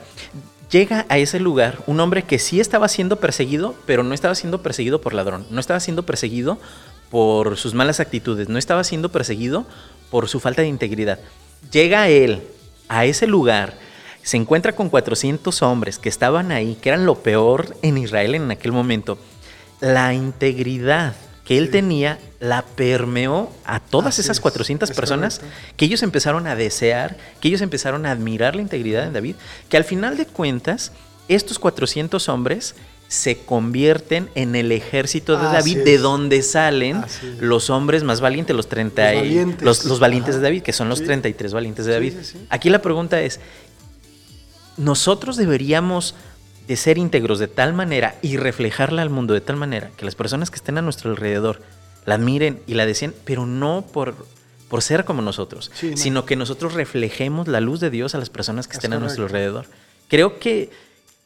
[0.69, 4.63] Llega a ese lugar un hombre que sí estaba siendo perseguido, pero no estaba siendo
[4.63, 6.59] perseguido por ladrón, no estaba siendo perseguido
[7.09, 9.65] por sus malas actitudes, no estaba siendo perseguido
[10.09, 11.19] por su falta de integridad.
[11.71, 12.41] Llega él
[12.87, 13.73] a ese lugar
[14.23, 18.51] se encuentra con 400 hombres que estaban ahí, que eran lo peor en Israel en
[18.51, 19.17] aquel momento.
[19.79, 25.41] La integridad que él tenía la permeó a todas esas 400 personas
[25.75, 29.35] que ellos empezaron a desear, que ellos empezaron a admirar la integridad de David,
[29.69, 30.91] que al final de cuentas
[31.27, 32.75] estos 400 hombres
[33.11, 37.03] se convierten en el ejército de David, de donde salen
[37.41, 41.03] los hombres más valientes, los 30 los valientes, los, valientes de David, que son los
[41.03, 42.13] 33 valientes de David.
[42.49, 43.41] Aquí la pregunta es,
[44.81, 46.15] nosotros deberíamos
[46.67, 50.15] de ser íntegros de tal manera y reflejarla al mundo de tal manera que las
[50.15, 51.61] personas que estén a nuestro alrededor
[52.05, 54.15] la admiren y la deseen, pero no por,
[54.69, 58.67] por ser como nosotros, sino que nosotros reflejemos la luz de Dios a las personas
[58.67, 59.65] que estén a nuestro alrededor.
[60.07, 60.71] Creo que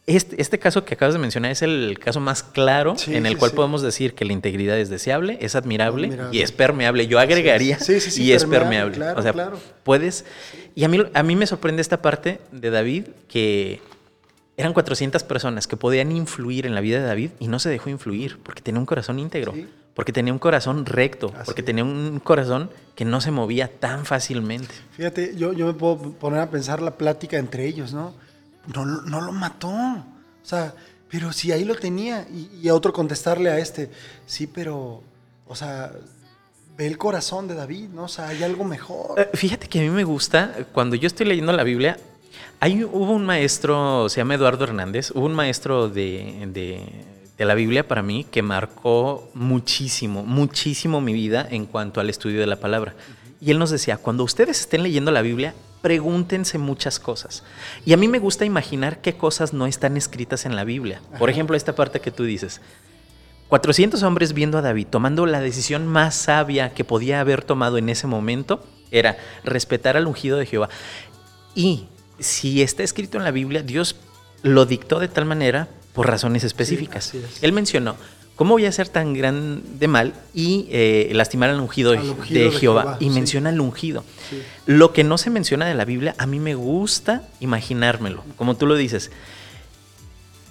[0.08, 3.52] este, este, caso que acabas de mencionar es el caso más claro en el cual
[3.52, 7.08] podemos decir que la integridad es deseable, es admirable, y es permeable.
[7.08, 7.78] Yo agregaría
[8.16, 9.04] y es permeable.
[9.04, 10.26] o sea, puedes...
[10.76, 13.82] Y a mí, a mí me sorprende esta parte de David que
[14.58, 17.90] eran 400 personas que podían influir en la vida de David y no se dejó
[17.90, 19.54] influir porque tenía un corazón íntegro,
[19.96, 24.74] porque tenía un corazón recto, porque tenía un corazón que no se movía tan fácilmente.
[24.92, 28.14] Fíjate, yo, yo me puedo poner a pensar la plática entre ellos, ¿no?
[28.74, 29.70] No, no lo mató.
[29.70, 30.74] O sea,
[31.10, 32.28] pero si ahí lo tenía.
[32.62, 33.90] Y, a otro contestarle a este,
[34.26, 35.02] sí, pero,
[35.48, 35.92] o sea,
[36.78, 38.04] ve el corazón de David, ¿no?
[38.04, 39.20] O sea, hay algo mejor.
[39.20, 41.98] Eh, fíjate que a mí me gusta, cuando yo estoy leyendo la Biblia,
[42.60, 46.82] hay, hubo un maestro, se llama Eduardo Hernández, hubo un maestro de, de,
[47.38, 52.40] de, la Biblia para mí que marcó muchísimo, muchísimo mi vida en cuanto al estudio
[52.40, 52.94] de la palabra.
[53.40, 55.54] Y él nos decía, cuando ustedes estén leyendo la Biblia,
[55.86, 57.44] pregúntense muchas cosas.
[57.86, 61.00] Y a mí me gusta imaginar qué cosas no están escritas en la Biblia.
[61.20, 62.60] Por ejemplo, esta parte que tú dices.
[63.50, 67.90] 400 hombres viendo a David tomando la decisión más sabia que podía haber tomado en
[67.90, 70.70] ese momento era respetar al ungido de Jehová.
[71.54, 71.86] Y
[72.18, 73.96] si está escrito en la Biblia, Dios
[74.42, 77.14] lo dictó de tal manera por razones específicas.
[77.44, 77.96] Él mencionó,
[78.36, 82.98] ¿Cómo voy a ser tan grande mal y eh, lastimar al ungido, de, Jehová?
[83.00, 84.04] y menciona el ungido.
[84.66, 88.66] Lo que no se menciona de la Biblia, a mí me gusta imaginármelo, como tú
[88.68, 89.10] lo dices.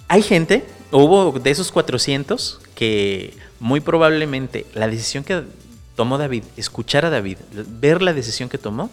[0.07, 5.43] Hay gente, hubo de esos 400, que muy probablemente la decisión que
[5.95, 8.89] tomó David, escuchar a David, ver la decisión que tomó,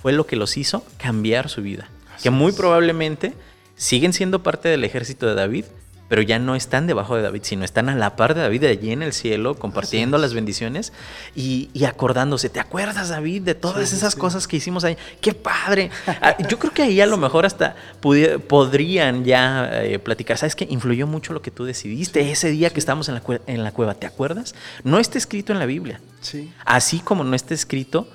[0.00, 1.88] fue lo que los hizo cambiar su vida.
[2.22, 3.32] que muy probablemente
[3.74, 5.64] siguen siendo parte del ejército de David,
[6.12, 8.92] pero ya no están debajo de David, sino están a la par de David allí
[8.92, 10.92] en el cielo, compartiendo las bendiciones
[11.34, 12.50] y, acordándose.
[12.50, 14.98] ¿Te acuerdas, David, de todas esas cosas que hicimos ahí?
[15.22, 15.90] ¡Qué padre!
[16.20, 20.36] Ah, yo creo que ahí a lo mejor hasta podrían ya eh, platicar.
[20.36, 20.66] ¿Sabes qué?
[20.68, 23.94] Influyó mucho lo que tú decidiste ese día que estábamos en la, en la cueva.
[23.94, 24.54] ¿Te acuerdas?
[24.84, 26.02] No está escrito en la Biblia.
[26.20, 26.52] Sí.
[26.66, 28.06] Así como no está escrito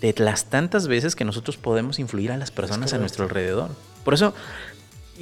[0.00, 3.70] de las tantas veces que nosotros podemos influir a las personas a nuestro alrededor.
[4.04, 4.32] Por eso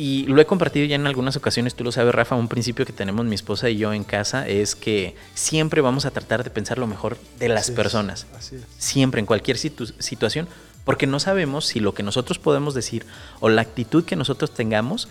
[0.00, 2.92] y lo he compartido ya en algunas ocasiones, tú lo sabes, Rafa, un principio que
[2.92, 6.78] tenemos mi esposa y yo en casa es que siempre vamos a tratar de pensar
[6.78, 8.24] lo mejor de las personas.
[8.78, 10.46] Siempre, en cualquier situación,
[10.84, 13.06] porque no sabemos si lo que nosotros podemos decir
[13.40, 15.08] o la actitud que nosotros tengamos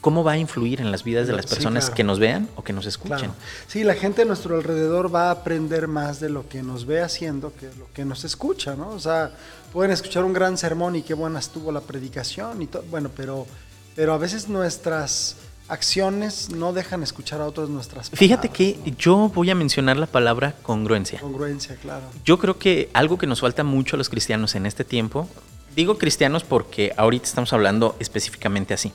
[0.00, 2.72] cómo va a influir en las vidas de las personas que nos vean o que
[2.72, 3.32] nos escuchen.
[3.66, 7.02] Sí, la gente a nuestro alrededor va a aprender más de lo que nos ve
[7.02, 8.88] haciendo que lo que nos escucha, ¿no?
[8.88, 9.30] O sea,
[9.74, 13.46] pueden escuchar un gran sermón y qué buena estuvo la predicación y todo, bueno, pero
[13.94, 15.36] pero a veces nuestras
[15.68, 18.18] acciones no dejan escuchar a otros nuestras palabras.
[18.18, 21.20] Fíjate que yo voy a mencionar la palabra congruencia.
[21.20, 22.04] Congruencia, claro.
[22.24, 25.28] Yo creo que algo que nos falta mucho a los cristianos en este tiempo,
[25.76, 28.92] digo cristianos porque ahorita estamos hablando específicamente así.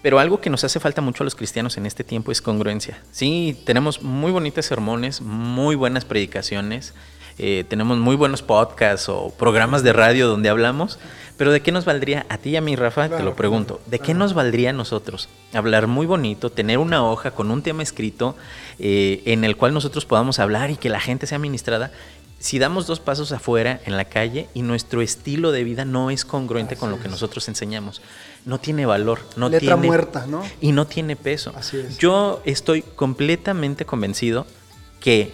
[0.00, 3.02] Pero algo que nos hace falta mucho a los cristianos en este tiempo es congruencia.
[3.10, 6.94] Sí, tenemos muy bonitos sermones, muy buenas predicaciones,
[7.36, 11.00] eh, tenemos muy buenos podcasts o programas de radio donde hablamos,
[11.38, 13.08] pero ¿de qué nos valdría a ti y a mí, Rafa?
[13.08, 13.80] te lo pregunto.
[13.86, 17.84] ¿De qué nos valdría a nosotros hablar muy bonito, tener una hoja con un tema
[17.84, 18.36] escrito
[18.80, 21.92] eh, en el cual nosotros podamos hablar y que la gente sea ministrada?
[22.40, 26.24] Si damos dos pasos afuera en la calle y nuestro estilo de vida no es
[26.24, 28.02] congruente con lo que nosotros enseñamos,
[28.44, 30.44] no tiene valor, no Letra tiene muerta, ¿no?
[30.60, 31.52] Y no tiene peso.
[32.00, 34.44] Yo estoy completamente convencido
[35.00, 35.32] que,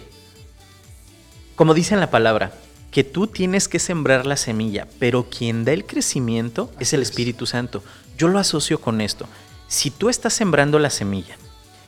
[1.55, 2.53] como dice en la palabra,
[2.95, 7.45] que tú tienes que sembrar la semilla, pero quien da el crecimiento es el Espíritu
[7.45, 7.83] Santo.
[8.17, 9.27] Yo lo asocio con esto.
[9.67, 11.35] Si tú estás sembrando la semilla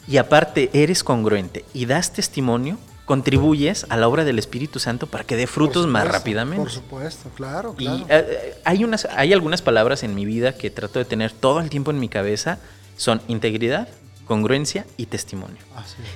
[0.05, 5.23] y aparte eres congruente y das testimonio, contribuyes a la obra del Espíritu Santo para
[5.23, 6.63] que dé frutos más rápidamente.
[6.63, 7.99] Por supuesto, claro, claro.
[7.99, 11.61] Y eh, hay, unas, hay algunas palabras en mi vida que trato de tener todo
[11.61, 12.59] el tiempo en mi cabeza.
[12.97, 13.87] Son integridad,
[14.25, 15.63] congruencia y testimonio.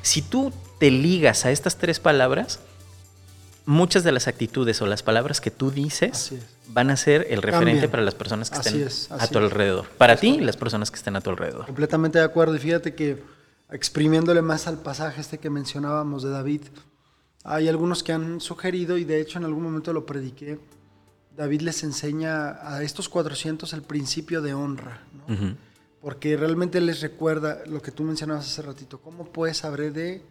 [0.01, 2.59] Si tú te ligas a estas tres palabras,
[3.65, 6.33] muchas de las actitudes o las palabras que tú dices
[6.67, 8.87] van a ser el referente para las personas que estén
[9.19, 9.87] a tu alrededor.
[9.97, 11.65] Para ti y las personas que estén a tu alrededor.
[11.65, 12.55] Completamente de acuerdo.
[12.55, 13.21] Y fíjate que
[13.71, 16.61] exprimiéndole más al pasaje este que mencionábamos de David,
[17.43, 20.59] hay algunos que han sugerido, y de hecho en algún momento lo prediqué,
[21.35, 25.01] David les enseña a estos 400 el principio de honra,
[26.01, 30.21] porque realmente les recuerda lo que tú mencionabas hace ratito, ¿cómo pues saber de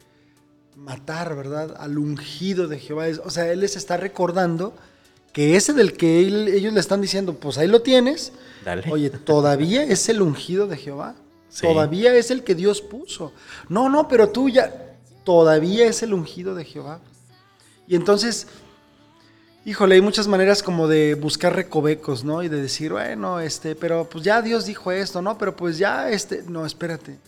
[0.80, 1.76] matar, ¿verdad?
[1.78, 3.06] Al ungido de Jehová.
[3.24, 4.74] O sea, Él les está recordando
[5.32, 8.32] que ese del que ellos le están diciendo, pues ahí lo tienes.
[8.90, 11.14] Oye, todavía es el ungido de Jehová.
[11.60, 13.32] Todavía es el que Dios puso.
[13.68, 17.00] No, no, pero tú ya, todavía es el ungido de Jehová.
[17.86, 18.46] Y entonces,
[19.64, 22.42] híjole, hay muchas maneras como de buscar recovecos, ¿no?
[22.42, 25.38] Y de decir, bueno, este, pero pues ya Dios dijo esto, ¿no?
[25.38, 27.18] Pero pues ya, este, no, espérate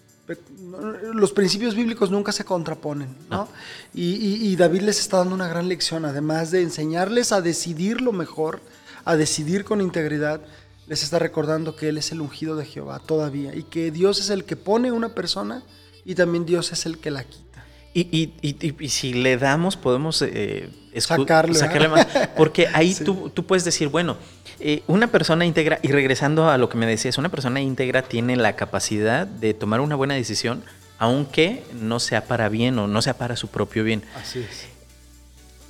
[1.15, 3.49] los principios bíblicos nunca se contraponen, ¿no?
[3.93, 8.61] Y, David les está dando una gran lección, además de enseñarles a decidir lo mejor,
[9.05, 10.41] a decidir con integridad,
[10.87, 14.31] les está recordando que Él es el ungido de Jehová todavía y que Dios es
[14.31, 15.63] el que pone una persona
[16.05, 17.52] y también Dios es el que la quita.
[17.95, 22.07] Y, si le damos, podemos eh, sacarle, más.
[22.37, 24.17] Porque ahí tú, tú, puedes decir, bueno,
[24.61, 28.37] eh, una persona íntegra, y regresando a lo que me decías, una persona íntegra tiene
[28.37, 30.65] la capacidad de tomar una buena decisión,
[30.99, 34.03] aunque no sea para bien o no sea para su propio bien.
[34.17, 34.67] Así es.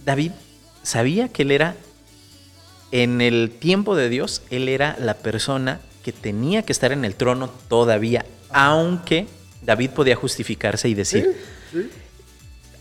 [0.04, 0.32] David
[0.82, 1.74] sabía que él era,
[2.90, 7.14] en el tiempo de Dios, él era la persona que tenía que estar en el
[7.14, 9.26] trono todavía, aunque
[9.62, 11.36] David podía justificarse y decir,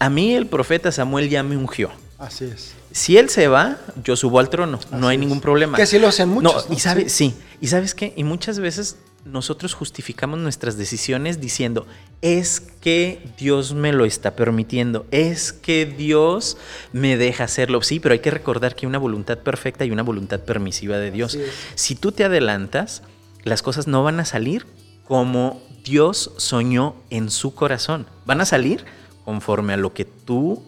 [0.02, 1.92] a mí el profeta Samuel ya me ungió.
[2.18, 2.74] Así es.
[2.92, 5.78] Si él se va, yo subo al trono, no hay ningún problema.
[5.78, 6.68] Que así lo hacen muchos.
[6.68, 7.36] No, y sabes, sí.
[7.62, 11.86] y sabes qué, y muchas veces nosotros justificamos nuestras decisiones diciendo,
[12.24, 16.58] es que Dios me lo está permitiendo, es que Dios
[16.94, 17.84] me deja hacerlo.
[17.84, 21.12] Sí, pero hay que recordar que hay una voluntad perfecta y una voluntad permisiva de
[21.12, 21.38] Dios.
[21.76, 23.04] Si tú te adelantas,
[23.44, 24.66] las cosas no van a salir
[25.08, 28.08] como Dios soñó en su corazón.
[28.26, 28.84] Van a salir
[29.26, 30.64] conforme a lo que tú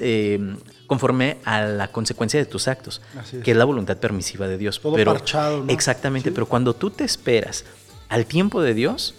[0.00, 3.02] eh, conforme a la consecuencia de tus actos,
[3.44, 4.80] que es la voluntad permisiva de Dios.
[4.80, 7.66] Todo parchado, Exactamente, pero cuando tú te esperas
[8.08, 9.14] al tiempo de Dios,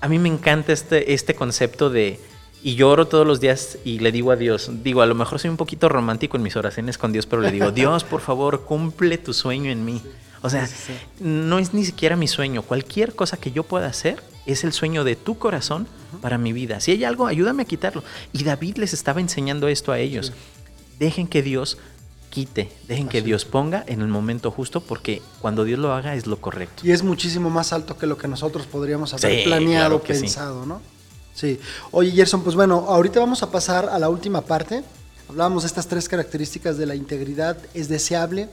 [0.00, 2.18] a mí me encanta este, este concepto de,
[2.62, 5.50] y lloro todos los días y le digo a Dios, digo, a lo mejor soy
[5.50, 9.18] un poquito romántico en mis oraciones con Dios, pero le digo, Dios, por favor, cumple
[9.18, 10.02] tu sueño en mí.
[10.40, 10.66] O sea,
[11.20, 15.04] no es ni siquiera mi sueño, cualquier cosa que yo pueda hacer, es el sueño
[15.04, 15.86] de tu corazón
[16.20, 16.80] para mi vida.
[16.80, 18.02] Si hay algo, ayúdame a quitarlo.
[18.32, 20.32] Y David les estaba enseñando esto a ellos.
[20.98, 21.78] Dejen que Dios
[22.30, 26.26] quite, dejen que Dios ponga en el momento justo, porque cuando Dios lo haga es
[26.26, 26.86] lo correcto.
[26.86, 30.80] Y es muchísimo más alto que lo que nosotros podríamos haber planeado, pensado, ¿no?
[31.34, 31.60] Sí.
[31.90, 34.82] Oye, Gerson, pues bueno, ahorita vamos a pasar a la última parte.
[35.28, 37.58] Hablábamos de estas tres características de la integridad.
[37.74, 38.48] Es deseable,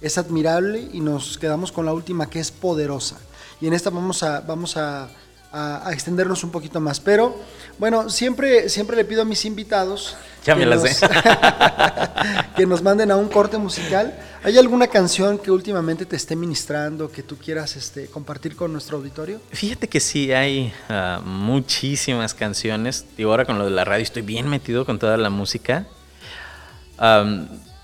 [0.00, 3.18] es admirable y nos quedamos con la última que es poderosa.
[3.60, 5.08] Y en esta vamos a, vamos a
[5.52, 7.00] a, extendernos un poquito más.
[7.00, 7.36] Pero
[7.78, 10.82] bueno, siempre, siempre le pido a mis invitados ya que, me nos,
[12.56, 14.18] que nos manden a un corte musical.
[14.42, 18.98] ¿Hay alguna canción que últimamente te esté ministrando que tú quieras este, compartir con nuestro
[18.98, 19.40] auditorio?
[19.50, 23.04] Fíjate que sí, hay ah, muchísimas canciones.
[23.16, 25.86] Digo, ahora con lo de la radio estoy bien metido con toda la música.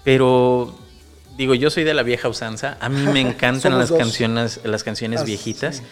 [0.05, 0.79] pero
[1.37, 2.77] digo, yo soy de la vieja usanza.
[2.81, 5.83] A mí me encantan las canciones, las canciones ah, viejitas.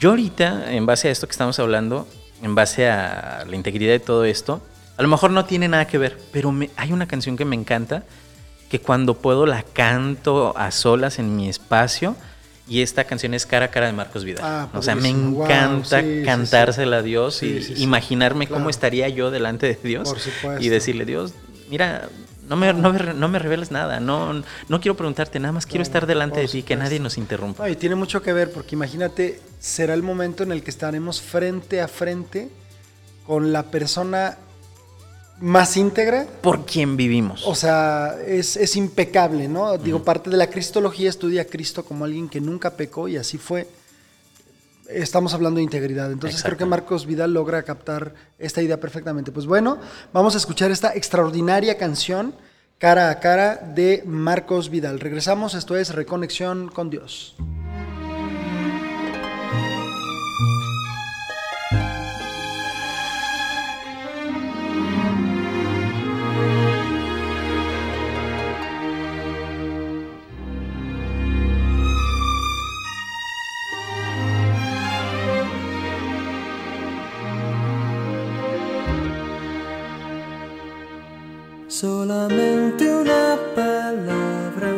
[0.00, 2.08] Yo ahorita, en base a esto que estamos hablando,
[2.42, 4.62] en base a la integridad de todo esto,
[4.96, 8.04] a lo mejor no tiene nada que ver, pero hay una canción que me encanta,
[8.70, 12.16] que cuando puedo la canto a solas en mi espacio,
[12.66, 14.42] y esta canción es Cara a Cara de Marcos Vidal.
[14.42, 19.78] Ah, o sea, me encanta cantársela a Dios y imaginarme cómo estaría yo delante de
[19.82, 20.14] Dios
[20.60, 21.34] y decirle, Dios,
[21.68, 22.08] mira,
[22.50, 26.40] no me, no, me, reveles nada, no, no quiero preguntarte nada más, quiero estar delante
[26.40, 27.70] de ti, que nadie nos interrumpa.
[27.70, 31.80] y tiene mucho que ver, porque imagínate, será el momento en el que estaremos frente
[31.80, 32.50] a frente
[33.24, 34.36] con la persona
[35.38, 36.26] más íntegra.
[36.42, 37.46] Por quien vivimos.
[37.46, 39.78] O sea, es, impecable, ¿no?
[39.78, 43.38] Digo, parte de la cristología estudia a Cristo como alguien que nunca pecó y así
[43.38, 43.68] fue
[44.92, 46.10] estamos hablando de integridad.
[46.12, 49.32] Entonces creo que Marcos Vidal logra captar esta idea perfectamente.
[49.32, 49.78] Pues bueno,
[50.12, 52.34] vamos a escuchar esta extraordinaria canción
[52.78, 55.00] cara a cara de Marcos Vidal.
[55.00, 57.36] Regresamos, esto es Reconexión con Dios.
[81.80, 84.70] Solamente una palabra,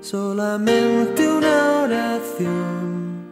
[0.00, 3.26] solamente una oración.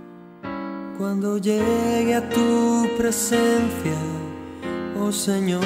[0.98, 3.96] Cuando llegue a tu presencia,
[5.00, 5.64] oh Señor,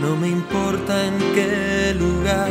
[0.00, 2.50] no me importa en qué lugar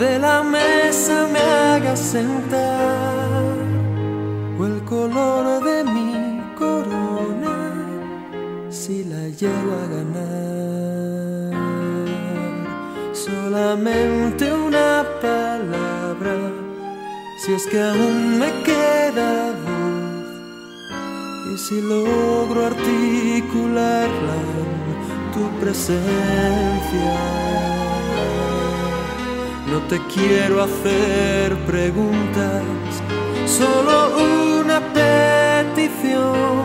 [0.00, 3.54] de la mesa me hagas sentar
[4.58, 5.77] o el color de
[8.88, 11.52] si la llego a ganar.
[13.12, 16.34] Solamente una palabra,
[17.40, 20.26] si es que aún me queda voz.
[21.52, 24.72] Y si logro articularla en
[25.34, 27.14] tu presencia.
[29.70, 32.62] No te quiero hacer preguntas,
[33.44, 33.94] solo
[34.62, 36.58] una petición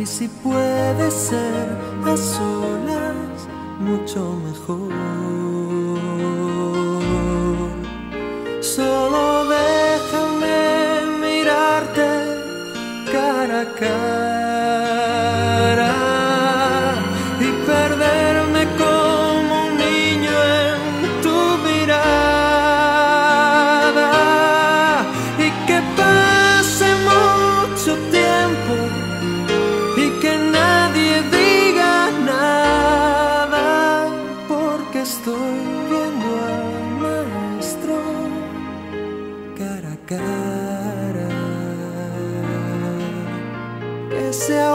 [0.00, 3.48] y si puede ser a solas,
[3.80, 4.92] mucho mejor.
[8.60, 10.58] Solo déjame
[11.20, 12.08] mirarte
[13.12, 14.19] cara a cara.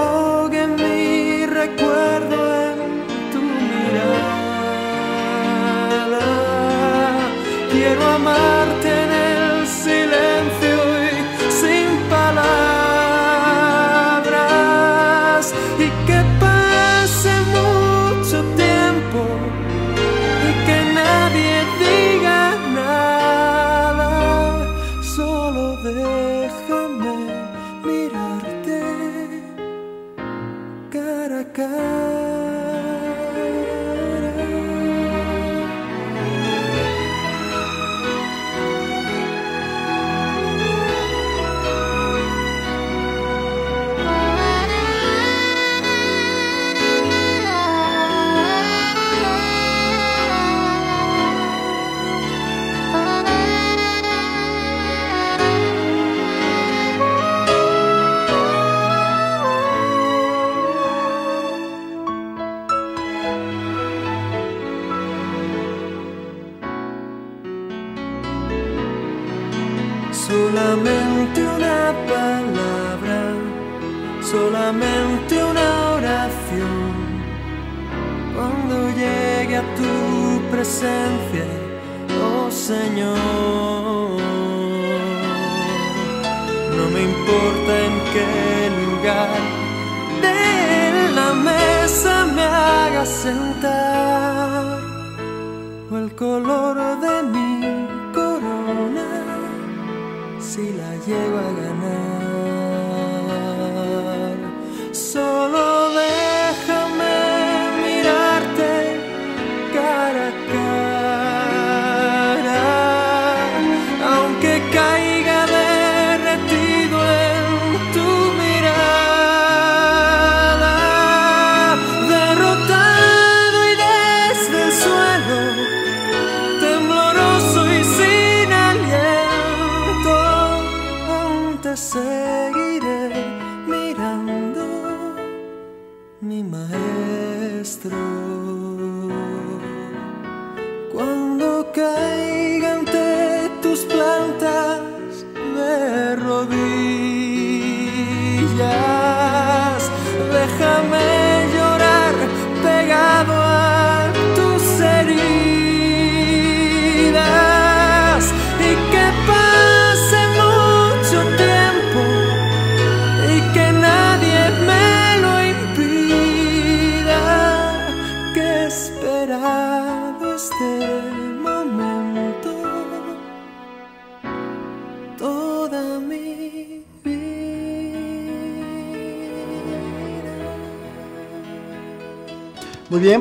[0.06, 2.38] ahogue mi recuerdo
[2.68, 2.78] en
[3.32, 4.26] tu mirada.
[7.72, 8.64] Quiero amar.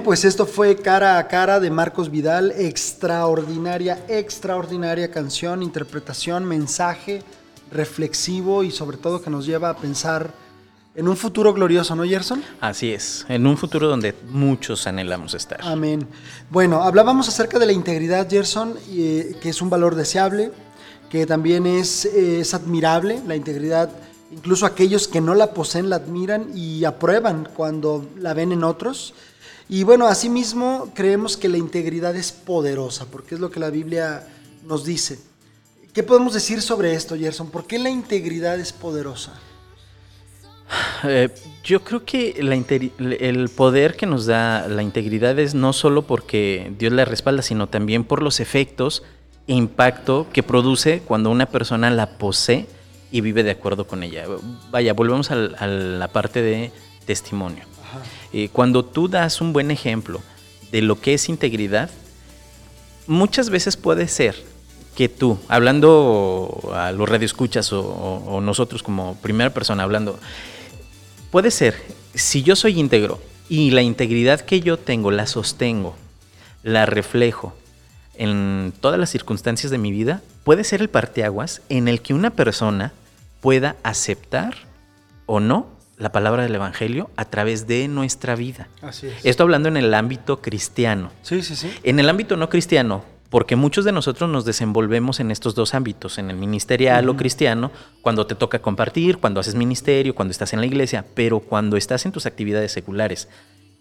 [0.05, 2.53] Pues esto fue Cara a Cara de Marcos Vidal.
[2.59, 7.23] Extraordinaria, extraordinaria canción, interpretación, mensaje
[7.73, 10.31] reflexivo y sobre todo que nos lleva a pensar
[10.95, 12.45] en un futuro glorioso, ¿no, Gerson?
[12.61, 15.59] Así es, en un futuro donde muchos anhelamos estar.
[15.63, 16.07] Amén.
[16.51, 20.53] Bueno, hablábamos acerca de la integridad, Gerson, eh, que es un valor deseable,
[21.09, 23.91] que también es, eh, es admirable, la integridad.
[24.31, 29.15] Incluso aquellos que no la poseen la admiran y aprueban cuando la ven en otros.
[29.75, 34.25] Y bueno, asimismo creemos que la integridad es poderosa, porque es lo que la Biblia
[34.65, 35.19] nos dice.
[35.93, 37.51] ¿Qué podemos decir sobre esto, Gerson?
[37.51, 39.33] ¿Por qué la integridad es poderosa?
[41.03, 41.29] Eh,
[41.65, 46.93] yo creo que el poder que nos da la integridad es no solo porque Dios
[46.93, 49.03] la respalda, sino también por los efectos
[49.49, 52.67] e impacto que produce cuando una persona la posee
[53.11, 54.25] y vive de acuerdo con ella.
[54.71, 56.71] Vaya, volvemos a la parte de
[57.07, 57.74] testimonio.
[58.53, 60.21] Cuando tú das un buen ejemplo
[60.73, 61.91] de lo que es integridad,
[63.07, 64.35] muchas veces puede ser
[64.97, 70.19] que tú, hablando a los radioescuchas o, o- o nosotros como primera persona hablando,
[71.31, 71.75] puede ser,
[72.15, 75.95] si yo soy íntegro y la integridad que yo tengo la sostengo,
[76.63, 77.55] la reflejo
[78.17, 82.31] en todas las circunstancias de mi vida, puede ser el parteaguas en el que una
[82.31, 82.93] persona
[83.41, 84.55] pueda aceptar
[85.27, 85.67] o no
[85.99, 88.69] la palabra del Evangelio a través de nuestra vida.
[88.83, 89.25] Así es.
[89.25, 91.11] Esto hablando en el ámbito cristiano.
[91.23, 91.73] Sí, sí, sí.
[91.83, 96.19] En el ámbito no cristiano, porque muchos de nosotros nos desenvolvemos en estos dos ámbitos,
[96.19, 100.61] en el ministerial o cristiano, cuando te toca compartir, cuando haces ministerio, cuando estás en
[100.61, 103.29] la iglesia, pero cuando estás en tus actividades seculares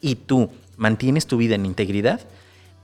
[0.02, 2.22] y tú mantienes tu vida en integridad,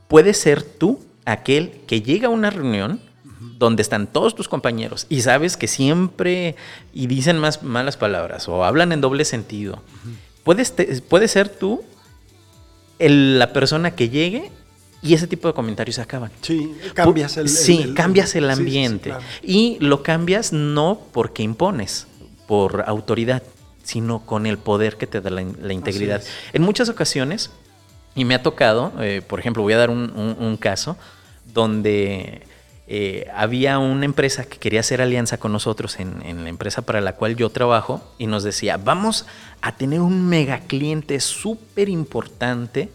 [0.08, 3.02] puedes ser tú aquel que llega a una reunión
[3.40, 6.56] donde están todos tus compañeros y sabes que siempre
[6.94, 9.82] y dicen más malas palabras o hablan en doble sentido.
[10.44, 11.84] Puedes, te- puedes ser tú
[13.00, 14.52] el- la persona que llegue
[15.02, 16.32] y ese tipo de comentarios se acaban.
[16.42, 17.48] Sí, cambias el...
[17.48, 19.10] Sí, el- cambias el sí, sí, sí, ambiente.
[19.12, 19.24] claro.
[19.44, 22.08] Y lo cambias no porque impones,
[22.48, 23.44] por autoridad,
[23.84, 26.22] sino con el poder que te da la, in- la integridad.
[26.52, 27.52] En muchas ocasiones,
[28.16, 30.98] y me ha tocado, eh, por ejemplo, voy a dar un, un- un caso
[31.54, 32.42] donde
[32.92, 37.02] eh, había una empresa que quería hacer alianza con nosotros en, en la empresa para
[37.02, 39.28] la cual yo trabajo y nos decía, vamos
[39.62, 42.90] a tener un mega cliente súper importante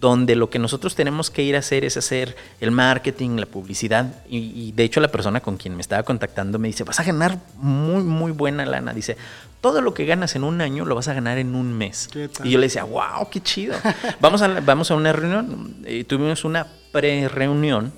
[0.00, 4.14] donde lo que nosotros tenemos que ir a hacer es hacer el marketing, la publicidad.
[4.28, 7.04] Y, y de hecho la persona con quien me estaba contactando me dice, vas a
[7.04, 8.92] ganar muy, muy buena lana.
[8.92, 9.16] Dice,
[9.60, 12.10] todo lo que ganas en un año lo vas a ganar en un mes.
[12.44, 13.74] Y yo le decía, wow, qué chido.
[14.20, 15.76] vamos, a, vamos a una reunión.
[15.84, 17.92] Eh, tuvimos una pre-reunión.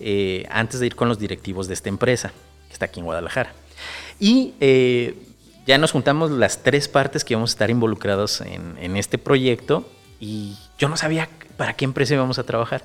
[0.00, 2.32] Eh, antes de ir con los directivos de esta empresa,
[2.68, 3.52] que está aquí en Guadalajara.
[4.18, 5.14] Y eh,
[5.66, 9.88] ya nos juntamos las tres partes que íbamos a estar involucrados en, en este proyecto
[10.20, 12.82] y yo no sabía para qué empresa íbamos a trabajar.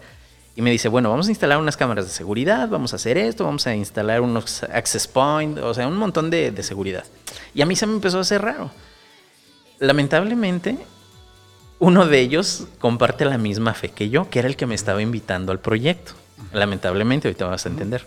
[0.56, 3.44] Y me dice, bueno, vamos a instalar unas cámaras de seguridad, vamos a hacer esto,
[3.44, 7.06] vamos a instalar unos access point, o sea, un montón de, de seguridad.
[7.56, 8.70] Y a mí se me empezó a hacer raro.
[9.80, 10.78] Lamentablemente,
[11.80, 15.02] uno de ellos comparte la misma fe que yo, que era el que me estaba
[15.02, 16.14] invitando al proyecto.
[16.52, 18.06] Lamentablemente, ahorita vas a entender.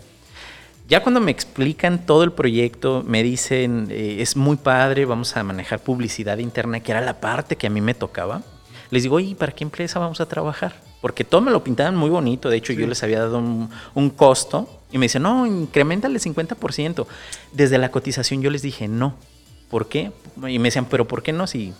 [0.87, 5.43] Ya cuando me explican todo el proyecto, me dicen, eh, es muy padre, vamos a
[5.43, 8.41] manejar publicidad interna, que era la parte que a mí me tocaba.
[8.89, 10.81] Les digo, oye, ¿para qué empresa vamos a trabajar?
[11.01, 14.09] Porque todo me lo pintaban muy bonito, de hecho yo les había dado un, un
[14.09, 17.05] costo y me dicen, no, incrementale 50%.
[17.51, 19.15] Desde la cotización yo les dije, no.
[19.69, 20.13] ¿Por qué?
[20.47, 21.45] Y me decían, pero ¿por qué no?
[21.47, 21.73] Si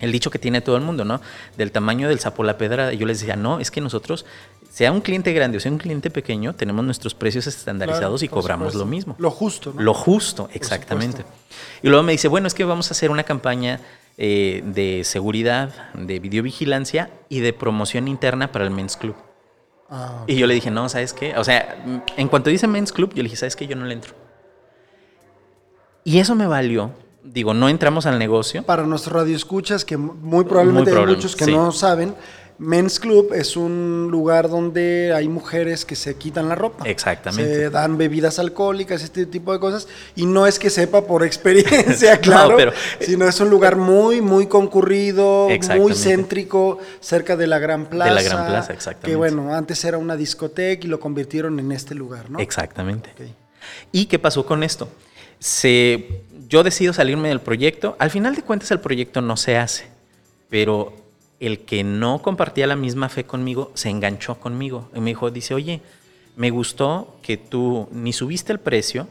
[0.00, 1.20] el dicho que tiene todo el mundo, ¿no?
[1.56, 2.92] Del tamaño del sapo la pedra.
[2.92, 4.26] Yo les decía, no, es que nosotros,
[4.70, 8.28] sea un cliente grande o sea un cliente pequeño, tenemos nuestros precios estandarizados Claro, y
[8.28, 8.78] cobramos supuesto.
[8.78, 9.16] lo mismo.
[9.18, 9.82] Lo justo, ¿no?
[9.82, 11.24] Lo justo, exactamente.
[11.82, 13.80] Y luego me dice, bueno, es que vamos a hacer una campaña
[14.18, 19.16] eh, de seguridad, de videovigilancia y de promoción interna para el Men's Club.
[19.90, 21.34] Ah, Y yo le dije, no, ¿sabes qué?
[21.36, 21.82] O sea,
[22.16, 23.66] en cuanto dice Men's Club, yo le dije, ¿sabes qué?
[23.66, 24.14] Yo no le entro.
[26.04, 26.92] Y eso me valió.
[27.32, 28.62] Digo, no entramos al negocio.
[28.62, 31.52] Para nuestros radioescuchas, que muy probablemente hay probable, muchos que sí.
[31.52, 32.14] no saben,
[32.58, 36.88] Men's Club es un lugar donde hay mujeres que se quitan la ropa.
[36.88, 37.54] Exactamente.
[37.54, 39.86] Se dan bebidas alcohólicas, este tipo de cosas.
[40.16, 44.46] Y no es que sepa por experiencia, claro, pero- sino es un lugar muy, muy
[44.46, 48.12] concurrido, muy céntrico, cerca de la Gran Plaza.
[48.12, 49.08] la Gran Plaza, exactamente.
[49.10, 52.40] Que bueno, antes era una discoteca y lo convirtieron en este lugar, ¿no?
[52.40, 53.10] Exactamente.
[53.92, 54.88] ¿Y qué pasó con esto?
[55.38, 57.96] Se, yo decido salirme del proyecto.
[57.98, 59.86] Al final de cuentas el proyecto no se hace,
[60.48, 60.94] pero
[61.40, 64.88] el que no compartía la misma fe conmigo se enganchó conmigo.
[64.94, 65.80] Y me dijo, dice, oye,
[66.36, 69.08] me gustó que tú ni subiste el precio,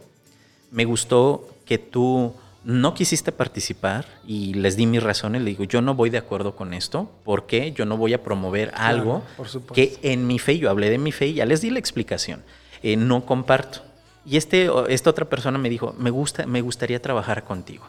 [0.72, 2.34] me gustó que tú
[2.64, 5.42] no quisiste participar y les di mis razones.
[5.42, 7.10] Le digo, yo no voy de acuerdo con esto.
[7.24, 7.72] ¿Por qué?
[7.72, 9.74] Yo no voy a promover algo por supuesto.
[9.76, 12.44] que en mi fe, yo hablé de mi fe y ya les di la explicación.
[12.84, 13.87] eh, no comparto.
[14.28, 17.86] Y este, esta otra persona me dijo, me, gusta, me gustaría trabajar contigo.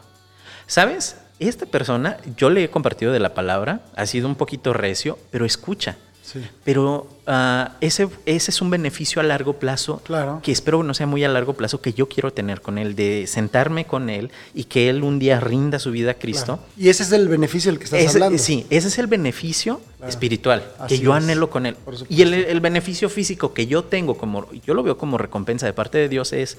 [0.67, 1.17] ¿Sabes?
[1.39, 5.45] Esta persona, yo le he compartido de la palabra, ha sido un poquito recio, pero
[5.45, 5.97] escucha.
[6.31, 6.41] Sí.
[6.63, 10.41] Pero ah, ese, ese es un beneficio a largo plazo Claro.
[10.43, 13.25] que espero no sea muy a largo plazo que yo quiero tener con él, de
[13.25, 16.57] sentarme con él y que él un día rinda su vida a Cristo.
[16.57, 16.63] Claro.
[16.77, 18.37] Y ese es el beneficio del que estás Ese- hablando.
[18.37, 20.09] Sí, ese es el beneficio Claro.
[20.09, 21.23] espiritual Así que yo es.
[21.23, 21.75] anhelo con él.
[22.09, 25.73] Y el, el beneficio físico que yo tengo, como yo lo veo como recompensa de
[25.73, 26.57] parte de Dios, es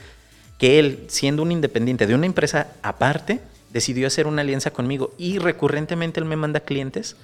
[0.59, 3.41] que él, siendo un independiente de una empresa aparte,
[3.73, 7.15] decidió hacer una alianza conmigo y recurrentemente él me manda clientes.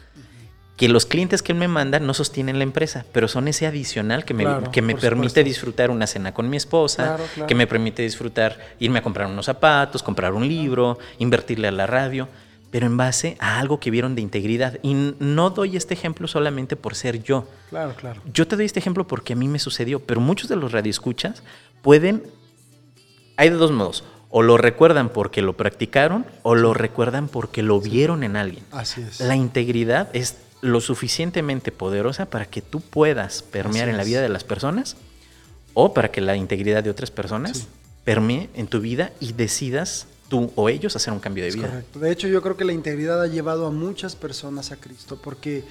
[0.76, 4.24] Que los clientes que él me manda no sostienen la empresa, pero son ese adicional
[4.26, 5.48] que me, Claro, que me permite supuesto.
[5.48, 7.46] disfrutar una cena con mi esposa, Claro, claro.
[7.46, 11.86] que me permite disfrutar irme a comprar unos zapatos, comprar un libro, invertirle a la
[11.86, 12.28] radio,
[12.70, 14.78] pero en base a algo que vieron de integridad.
[14.82, 17.48] Y no doy este ejemplo solamente por ser yo.
[17.70, 18.20] Claro, claro.
[18.30, 21.42] Yo te doy este ejemplo porque a mí me sucedió, pero muchos de los radioescuchas
[21.80, 22.22] pueden...
[23.38, 24.04] Hay de dos modos.
[24.28, 28.64] O lo recuerdan porque lo practicaron o lo recuerdan porque lo vieron en alguien.
[28.72, 29.20] Así es.
[29.20, 30.36] La integridad es
[30.66, 34.96] lo suficientemente poderosa para que tú puedas permear en la vida de las personas
[35.74, 37.66] o para que la integridad de otras personas Sí.
[38.04, 41.68] permee en tu vida y decidas tú o ellos hacer un cambio de Es vida.
[41.68, 41.98] correcto.
[42.00, 45.64] De hecho, yo creo que la integridad ha llevado a muchas personas a Cristo, porque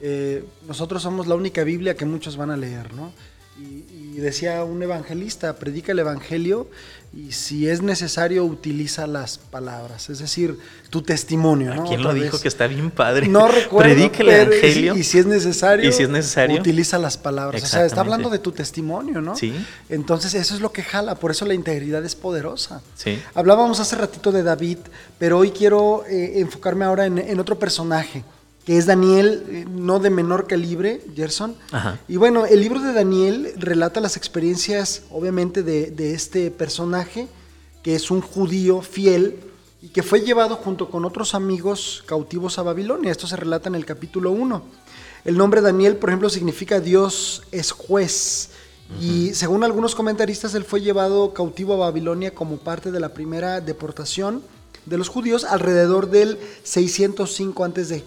[0.00, 3.12] eh, nosotros somos la única Biblia que muchos van a leer, ¿no?
[3.58, 3.84] Y,
[4.16, 6.68] y decía un evangelista, predica el Evangelio
[7.16, 10.58] y si es necesario utiliza las palabras, es decir,
[10.90, 11.84] tu testimonio, ¿no?
[11.84, 13.26] ¿A quién Otra lo dijo que está bien padre?
[13.26, 13.90] No recuerdo.
[13.90, 14.96] Predica el y evangelio.
[14.96, 15.88] Y, si es necesario.
[15.88, 16.60] Y si es necesario.
[16.60, 17.62] Utiliza las palabras.
[17.62, 19.34] O sea, está hablando de tu testimonio, ¿no?
[19.34, 19.54] Sí.
[19.88, 21.14] Entonces, eso es lo que jala.
[21.14, 22.82] Por eso la integridad es poderosa.
[22.94, 23.18] Sí.
[23.34, 24.78] Hablábamos hace ratito de David,
[25.18, 28.24] pero hoy quiero eh, enfocarme ahora en, en otro personaje,
[28.66, 31.54] que es Daniel, eh, no de menor calibre, Gerson.
[31.70, 32.00] Ajá.
[32.08, 37.28] Y bueno, el libro de Daniel relata las experiencias, obviamente, de, de este personaje,
[37.84, 39.38] que es un judío fiel
[39.80, 43.12] y que fue llevado junto con otros amigos cautivos a Babilonia.
[43.12, 44.62] Esto se relata en el capítulo 1.
[45.24, 48.50] El nombre Daniel, por ejemplo, significa Dios es juez.
[49.00, 53.60] Y según algunos comentaristas, él fue llevado cautivo a Babilonia como parte de la primera
[53.60, 54.42] deportación
[54.86, 58.04] de los judíos alrededor del 605 a.C.,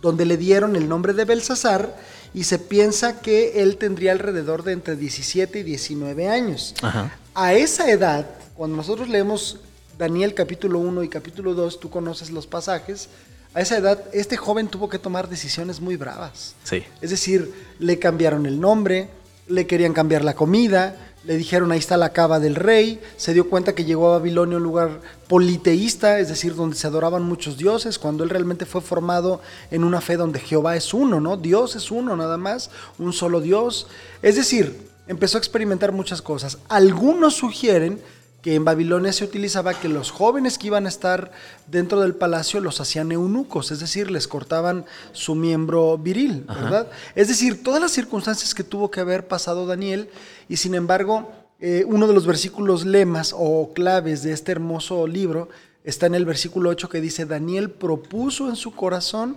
[0.00, 1.96] donde le dieron el nombre de Belsasar
[2.34, 6.74] y se piensa que él tendría alrededor de entre 17 y 19 años.
[6.82, 7.16] Ajá.
[7.34, 8.26] A esa edad,
[8.56, 9.58] cuando nosotros leemos
[9.98, 13.08] Daniel capítulo 1 y capítulo 2, tú conoces los pasajes,
[13.54, 16.54] a esa edad este joven tuvo que tomar decisiones muy bravas.
[16.64, 16.82] Sí.
[17.00, 19.08] Es decir, le cambiaron el nombre,
[19.46, 23.48] le querían cambiar la comida, le dijeron ahí está la cava del rey, se dio
[23.48, 27.98] cuenta que llegó a Babilonia un lugar politeísta, es decir, donde se adoraban muchos dioses,
[27.98, 31.36] cuando él realmente fue formado en una fe donde Jehová es uno, ¿no?
[31.36, 33.86] Dios es uno nada más, un solo Dios.
[34.20, 36.58] Es decir, empezó a experimentar muchas cosas.
[36.68, 38.00] Algunos sugieren
[38.42, 41.30] que en Babilonia se utilizaba que los jóvenes que iban a estar
[41.68, 46.90] dentro del palacio los hacían eunucos, es decir, les cortaban su miembro viril, ¿verdad?
[47.14, 50.10] Es decir, todas las circunstancias que tuvo que haber pasado Daniel
[50.48, 51.30] y sin embargo,
[51.60, 55.48] eh, uno de los versículos lemas o claves de este hermoso libro
[55.84, 59.36] está en el versículo 8 que dice, Daniel propuso en su corazón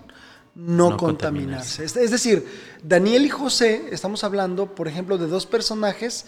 [0.56, 1.84] no, No contaminarse.
[1.84, 2.48] Es decir,
[2.82, 6.28] Daniel y José, estamos hablando, por ejemplo, de dos personajes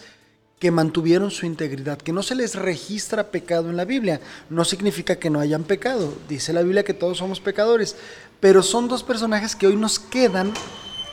[0.58, 4.20] que mantuvieron su integridad, que no se les registra pecado en la Biblia.
[4.50, 6.12] No significa que no hayan pecado.
[6.28, 7.96] Dice la Biblia que todos somos pecadores.
[8.40, 10.52] Pero son dos personajes que hoy nos quedan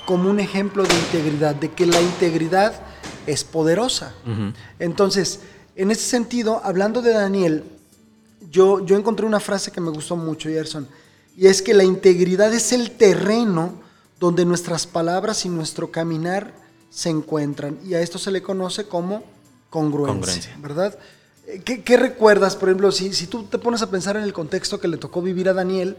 [0.05, 2.73] como un ejemplo de integridad, de que la integridad
[3.27, 4.13] es poderosa.
[4.79, 5.41] Entonces,
[5.75, 7.63] en ese sentido, hablando de Daniel,
[8.51, 10.87] yo, yo encontré una frase que me gustó mucho, Gerson,
[11.35, 13.81] y es que la integridad es el terreno
[14.19, 16.53] donde nuestras palabras y nuestro caminar
[16.89, 17.77] se encuentran.
[17.83, 19.23] Y a esto se le conoce como
[19.76, 20.55] congruencia, Congruencia.
[20.59, 20.97] ¿verdad?
[21.47, 24.34] Eh, ¿Qué, qué recuerdas, por ejemplo, si, si tú te pones a pensar en el
[24.34, 25.97] contexto que le tocó vivir a Daniel?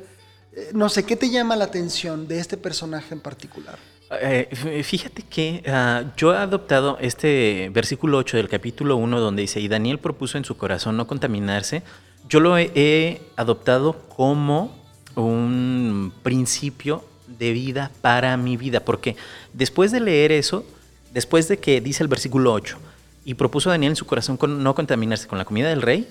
[0.56, 3.78] eh, no sé, ¿qué te llama la atención de este personaje en particular?
[4.22, 9.60] Eh, fíjate que ah, yo he adoptado este versículo 8 del capítulo 1 donde dice,
[9.60, 11.82] y Daniel propuso en su corazón no contaminarse,
[12.28, 14.74] yo lo he, he adoptado como
[15.16, 19.16] un principio de vida para mi vida, porque
[19.52, 20.64] después de leer eso,
[21.12, 22.78] después de que dice el versículo 8,
[23.26, 26.08] y propuso a Daniel en su corazón con- no contaminarse con la comida del rey,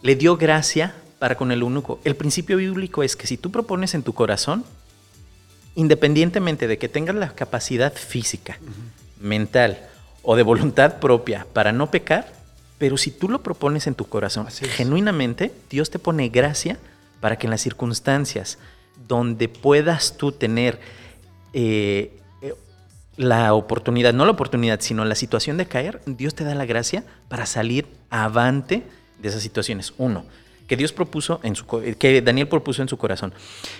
[0.00, 2.00] le dio gracia para con el eunuco.
[2.04, 4.64] El principio bíblico es que si tú propones en tu corazón,
[5.74, 8.58] independientemente de que tengas la capacidad física,
[9.20, 9.78] mental
[10.22, 12.32] o de voluntad propia para no pecar,
[12.78, 16.78] pero si tú lo propones en tu corazón genuinamente, Dios te pone gracia
[17.20, 18.58] para que en las circunstancias
[19.08, 20.78] donde puedas tú tener
[21.52, 22.12] eh,
[23.16, 27.04] la oportunidad, no la oportunidad, sino la situación de caer, Dios te da la gracia
[27.28, 28.82] para salir avante
[29.20, 29.94] de esas situaciones.
[29.98, 30.24] Uno,
[30.66, 31.66] que Dios propuso en su
[31.98, 33.32] que Daniel propuso en su corazón.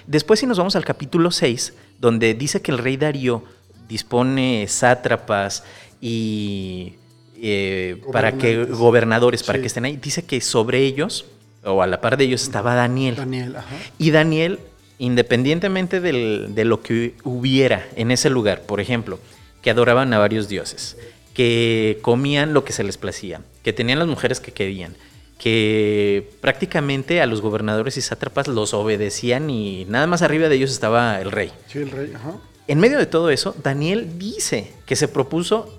[0.06, 3.42] Después si nos vamos al capítulo 6, donde dice que el rey Darío
[3.88, 5.64] dispone sátrapas
[6.00, 6.94] y
[7.36, 9.62] eh, para que gobernadores para Sí.
[9.62, 11.26] que estén ahí, dice que sobre ellos
[11.64, 13.16] o a la par de ellos estaba Daniel.
[13.16, 13.74] Daniel, ajá.
[13.98, 14.60] Y Daniel,
[15.04, 19.18] independientemente del- de lo que hubiera en ese lugar, por ejemplo,
[19.62, 20.96] que adoraban a varios dioses,
[21.34, 24.94] que comían lo que se les placía, que tenían las mujeres que querían,
[25.38, 30.70] que prácticamente a los gobernadores y sátrapas los obedecían y nada más arriba de ellos
[30.70, 31.52] estaba el rey.
[31.68, 32.34] Sí, el rey, ajá.
[32.66, 35.78] En medio de todo eso, Daniel dice que se propuso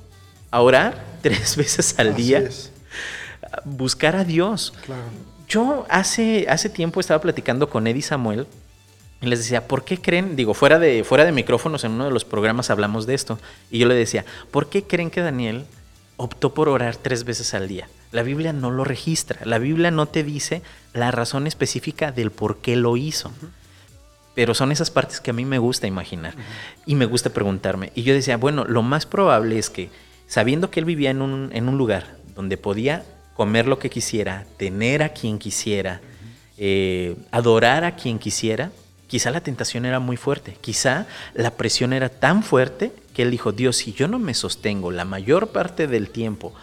[0.51, 2.71] a orar tres veces al Así día, es,
[3.63, 4.73] buscar a Dios.
[4.85, 5.01] claro.
[5.47, 8.47] Yo hace, hace tiempo estaba platicando con Eddie Samuel
[9.21, 10.35] y les decía, ¿por qué creen?
[10.35, 13.39] Digo, fuera de, fuera de micrófonos en uno de los programas hablamos de esto.
[13.71, 15.65] Y yo le decía, ¿por qué creen que Daniel
[16.17, 17.87] optó por orar tres veces al día?
[18.11, 19.39] La Biblia no lo registra.
[19.45, 20.61] La Biblia no te dice
[20.93, 23.31] la razón específica del por qué lo hizo.
[24.35, 26.33] Pero son esas partes que a mí me gusta imaginar
[26.85, 27.91] y me gusta preguntarme.
[27.95, 29.89] Y yo decía, bueno, lo más probable es que,
[30.27, 34.45] sabiendo que él vivía en un, en un lugar donde podía comer lo que quisiera,
[34.57, 36.01] tener a quien quisiera,
[36.57, 38.71] eh, adorar a quien quisiera,
[39.15, 40.57] quizá la tentación era muy fuerte.
[40.59, 44.91] Quizá la presión era tan fuerte que él dijo, Dios, si yo no me sostengo
[44.91, 46.53] la mayor parte del tiempo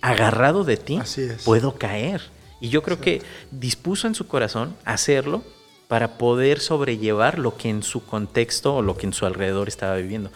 [0.00, 0.98] agarrado de ti,
[1.44, 2.22] puedo caer.
[2.62, 3.20] Y yo creo que
[3.50, 5.44] dispuso en su corazón hacerlo
[5.86, 9.96] para poder sobrellevar lo que en su contexto o lo que en su alrededor estaba
[9.96, 10.30] viviendo.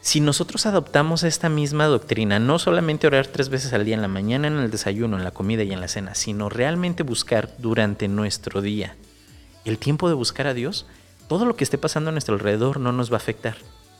[0.00, 4.06] Si nosotros adoptamos esta misma doctrina, no solamente orar tres veces al día, en la
[4.06, 8.06] mañana, en el desayuno, en la comida y en la cena, sino realmente buscar durante
[8.06, 8.94] nuestro día
[9.68, 10.86] el tiempo de buscar a Dios,
[11.28, 13.56] todo lo que esté pasando a nuestro alrededor no nos va a afectar.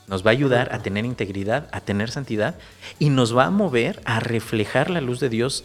[0.06, 2.56] Nos va a ayudar a tener integridad, a tener santidad
[2.98, 5.64] y nos va a mover a reflejar la luz de Dios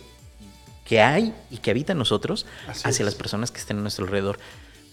[0.85, 3.05] que hay y que habita en nosotros Así hacia es.
[3.05, 4.37] las personas que estén a nuestro alrededor.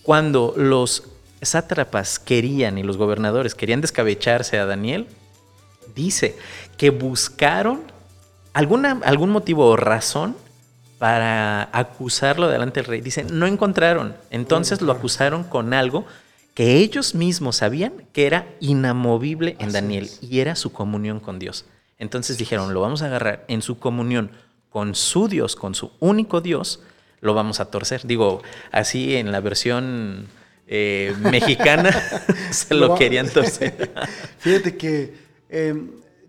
[0.03, 1.03] Cuando los
[1.43, 5.09] sátrapas querían y los gobernadores querían descabecharse a Daniel,
[5.97, 6.39] dice
[6.77, 7.83] que buscaron
[8.53, 10.37] alguna, algún motivo o razón
[11.01, 13.01] para acusarlo delante del rey.
[13.01, 14.15] Dice, no encontraron.
[14.29, 16.05] Entonces lo acusaron con algo
[16.53, 21.65] que ellos mismos sabían que era inamovible en Daniel y era su comunión con Dios.
[21.99, 24.31] Entonces dijeron, lo vamos a agarrar en su comunión
[24.69, 26.81] con su Dios, con su único Dios,
[27.23, 28.07] lo vamos a torcer.
[28.07, 30.27] Digo, así en la versión
[30.67, 31.93] eh, mexicana
[32.51, 33.91] se Lo querían torcer.
[34.39, 35.15] Fíjate que
[35.49, 35.75] eh,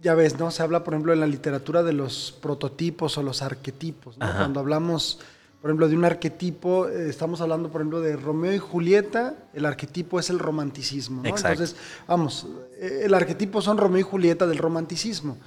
[0.01, 0.51] ya ves, ¿no?
[0.51, 4.25] Se habla, por ejemplo, en la literatura de los prototipos o los arquetipos, ¿no?
[4.35, 5.19] Cuando hablamos,
[5.61, 9.65] por ejemplo, de un arquetipo, eh, estamos hablando, por ejemplo, de Romeo y Julieta, el
[9.65, 11.29] arquetipo es el romanticismo, ¿no?
[11.29, 11.63] Exacto.
[11.63, 11.75] Entonces,
[12.07, 12.47] vamos,
[12.79, 15.37] eh, el arquetipo son Romeo y Julieta del romanticismo.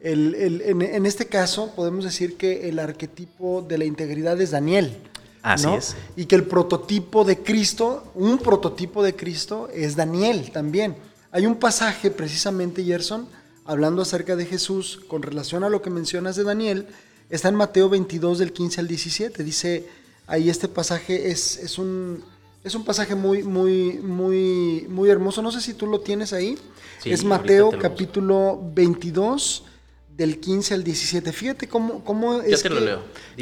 [0.00, 4.50] El- el- en, en este caso, podemos decir que el arquetipo de la integridad es
[4.50, 4.96] Daniel.
[5.42, 5.76] Así ¿no?
[5.76, 5.96] es.
[6.16, 10.96] Y que el prototipo de Cristo, un prototipo de Cristo es Daniel también.
[11.30, 13.26] Hay un pasaje precisamente, Gerson,
[13.64, 16.86] hablando acerca de Jesús con relación a lo que mencionas de Daniel,
[17.30, 19.44] está en Mateo 22 del 15 al 17.
[19.44, 19.86] Dice,
[20.26, 22.24] ahí este pasaje es, es un...
[22.64, 25.42] Es un pasaje muy, muy, muy, muy hermoso.
[25.42, 26.56] No sé si tú lo tienes ahí.
[27.02, 29.64] Sí, es Mateo capítulo 22,
[30.16, 31.32] del 15 al 17.
[31.32, 32.04] Fíjate cómo,
[32.62, 32.76] te lo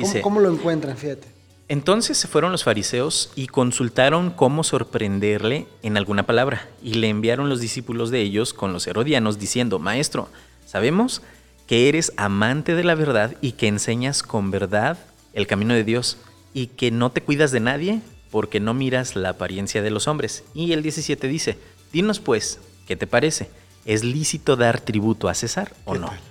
[0.01, 1.29] cómo- cómo lo encuentran, fíjate.
[1.71, 7.49] Entonces se fueron los fariseos y consultaron cómo sorprenderle en alguna palabra, y le enviaron
[7.49, 10.29] los discípulos de ellos con los herodianos, diciendo, Maestro,
[10.67, 11.23] sabemos
[11.69, 14.99] que eres amante de la verdad y que enseñas con verdad
[15.33, 16.17] el camino de Dios,
[16.55, 18.01] y que no te cuidas de nadie
[18.33, 20.43] porque no miras la apariencia de los hombres.
[20.55, 21.57] Y el 17 dice,
[21.93, 22.59] Dinos pues,
[22.89, 23.49] ¿qué te parece?
[23.85, 26.09] ¿Es lícito dar tributo a César o ¿Qué no?
[26.09, 26.30] tal?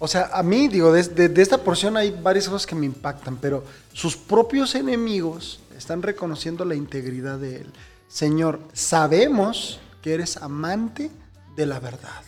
[0.00, 2.86] O sea, a mí, digo, de, de- de esta porción hay varias cosas que me
[2.86, 7.66] impactan, pero sus propios enemigos están reconociendo la integridad de él.
[8.08, 11.10] Señor, sabemos que eres amante
[11.56, 12.22] de la verdad.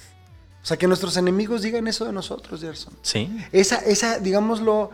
[0.63, 2.93] O sea, que nuestros enemigos digan eso de nosotros, Gerson.
[3.03, 3.35] Sí.
[3.51, 4.91] Esa, esa, digámoslo,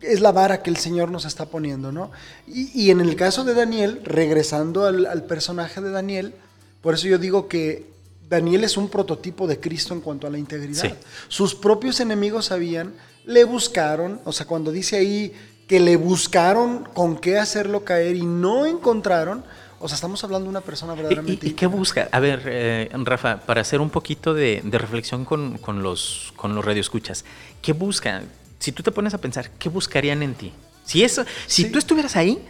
[0.00, 2.12] es la vara que el Señor nos está poniendo, ¿no?
[2.46, 6.34] Y, y en el caso de Daniel, regresando al, al personaje de Daniel,
[6.82, 7.90] por eso yo digo que
[8.28, 10.82] Daniel es un prototipo de Cristo en cuanto a la integridad.
[10.82, 10.90] Sí.
[11.28, 15.32] Sus propios enemigos sabían, le buscaron, o sea, cuando dice ahí
[15.66, 19.44] que le buscaron con qué hacerlo caer y no encontraron,
[19.80, 21.46] o sea, estamos hablando de una persona ¿Y, verdaderamente...
[21.46, 22.08] y- y qué busca?
[22.10, 26.54] A ver, eh, Rafa, para hacer un poquito de, de reflexión con, con los, con
[26.54, 27.24] los radioescuchas,
[27.62, 28.22] ¿qué busca?
[28.58, 30.52] Si tú te pones a pensar, ¿qué buscarían en ti?
[30.84, 31.70] Si, eso, si Sí.
[31.70, 32.42] tú estuvieras ahí,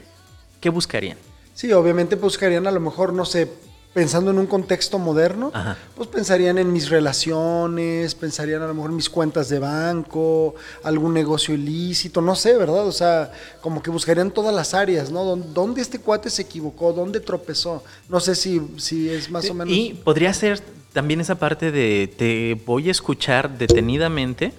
[0.60, 1.18] ¿qué buscarían?
[1.54, 3.50] Sí, obviamente buscarían a lo mejor, no sé,
[3.98, 5.76] pensando en un contexto moderno, Ajá.
[5.96, 11.12] pues pensarían en mis relaciones, pensarían a lo mejor en mis cuentas de banco, algún
[11.12, 12.86] negocio ilícito, no sé, ¿verdad?
[12.86, 15.24] O sea, como que buscarían todas las áreas, ¿no?
[15.24, 16.92] Dón- ¿Dónde este cuate se equivocó?
[16.92, 17.82] ¿Dónde tropezó?
[18.08, 19.74] No sé si, si es más o menos...
[19.74, 20.60] Y podría ser
[20.92, 24.52] también esa parte de te voy a escuchar detenidamente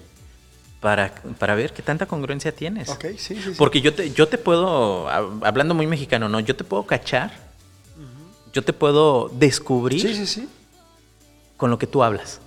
[0.82, 2.90] para, para ver qué tanta congruencia tienes.
[2.90, 3.52] Ok, sí, sí, sí.
[3.58, 6.42] Porque yo te, yo te puedo, hab- hablando muy mexicano, ¿no?
[6.42, 7.48] Yo te puedo cachar,
[8.54, 10.48] yo te puedo descubrir Sí, sí, sí.
[11.58, 12.40] con lo que tú hablas.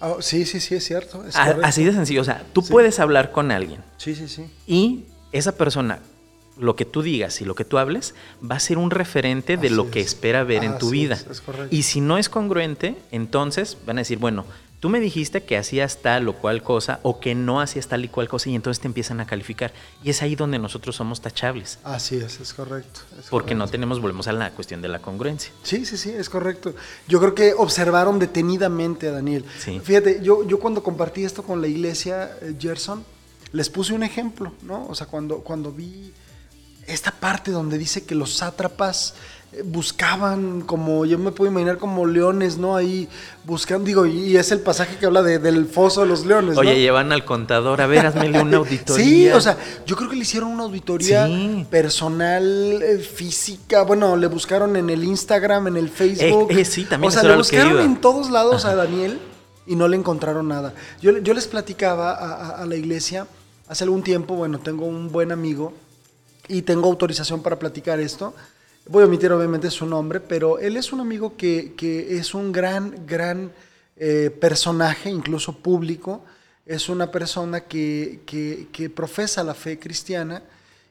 [0.00, 1.24] Ah, sí, sí, sí, es cierto.
[1.26, 1.66] es A- correcto.
[1.66, 2.20] Así de sencillo.
[2.20, 4.44] O sea, tú puedes hablar con alguien Sí, sí, sí.
[4.66, 6.00] y esa persona,
[6.58, 8.14] lo que tú digas y lo que tú hables,
[8.48, 10.08] va a ser un referente de lo que es.
[10.08, 11.14] espera ver en tu vida.
[11.14, 11.74] es, es correcto.
[11.74, 14.44] y si no es congruente, entonces van a decir, bueno,
[14.80, 18.08] tú me dijiste que hacías tal o cual cosa o que no hacías tal y
[18.08, 19.72] cual cosa y entonces te empiezan a calificar.
[20.02, 21.78] Y es ahí donde nosotros somos tachables.
[21.84, 23.00] Así es, es correcto.
[23.18, 25.52] es Porque no tenemos, volvemos a la cuestión de la congruencia.
[25.62, 26.74] Sí, sí, sí, es correcto.
[27.08, 29.44] Yo creo que observaron detenidamente a Daniel.
[29.58, 29.80] Sí.
[29.82, 33.04] Fíjate, yo, yo cuando compartí esto con la iglesia, eh, Gerson,
[33.52, 34.86] les puse un ejemplo, ¿no?
[34.86, 36.12] O sea, cuando, cuando vi
[36.86, 39.14] esta parte donde dice que los sátrapas
[39.64, 42.76] buscaban como, yo me puedo imaginar como leones, ¿no?
[42.76, 43.08] Ahí
[43.44, 46.60] buscando, digo, y es el pasaje que habla de- del foso de los leones, ¿no?
[46.60, 49.04] Oye, llevan al contador, a ver, hazmele una auditoría.
[49.04, 51.66] Sí, o sea, yo creo que le hicieron una auditoría Sí.
[51.70, 53.82] personal, eh, física.
[53.82, 56.50] Bueno, le buscaron en el Instagram, en el Facebook.
[56.52, 59.18] Eh, eh, sí, también O sea, le buscaron en todos lados a Daniel
[59.66, 60.74] y no le encontraron nada.
[61.00, 63.26] Yo, yo les platicaba a, a- a la iglesia
[63.68, 64.34] hace algún tiempo.
[64.34, 65.72] Bueno, tengo un buen amigo
[66.48, 68.34] y tengo autorización para platicar esto.
[68.88, 72.52] Voy a omitir obviamente su nombre, pero él es un amigo que, que es un
[72.52, 73.50] gran, gran
[73.96, 76.24] eh, personaje, incluso público.
[76.64, 80.42] Es una persona que, que- que profesa la fe cristiana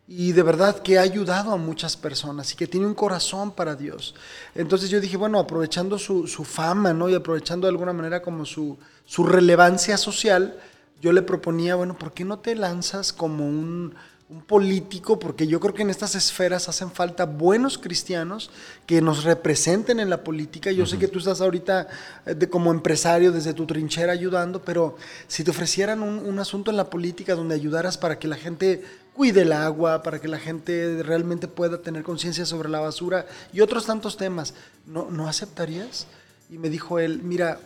[0.07, 3.75] y de verdad que ha ayudado a muchas personas y que tiene un corazón para
[3.75, 4.13] Dios.
[4.55, 7.09] Entonces yo dije, bueno, aprovechando su, su fama ¿no?
[7.09, 10.59] y aprovechando de alguna manera como su, su relevancia social,
[11.01, 13.95] yo le proponía, bueno, ¿por qué no te lanzas como un,
[14.27, 15.19] un político?
[15.19, 18.49] Porque yo creo que en estas esferas hacen falta buenos cristianos
[18.85, 20.71] que nos representen en la política.
[20.71, 21.87] Yo sé que tú estás ahorita
[22.25, 24.97] eh, de, como empresario desde tu trinchera ayudando, pero
[25.27, 28.83] si te ofrecieran un, un asunto en la política donde ayudaras para que la gente
[29.13, 33.61] cuide el agua, para que la gente realmente pueda tener conciencia sobre la basura y
[33.61, 34.53] otros tantos temas,
[34.85, 36.07] ¿no, ¿no aceptarías?
[36.49, 37.59] Y me dijo él, mira,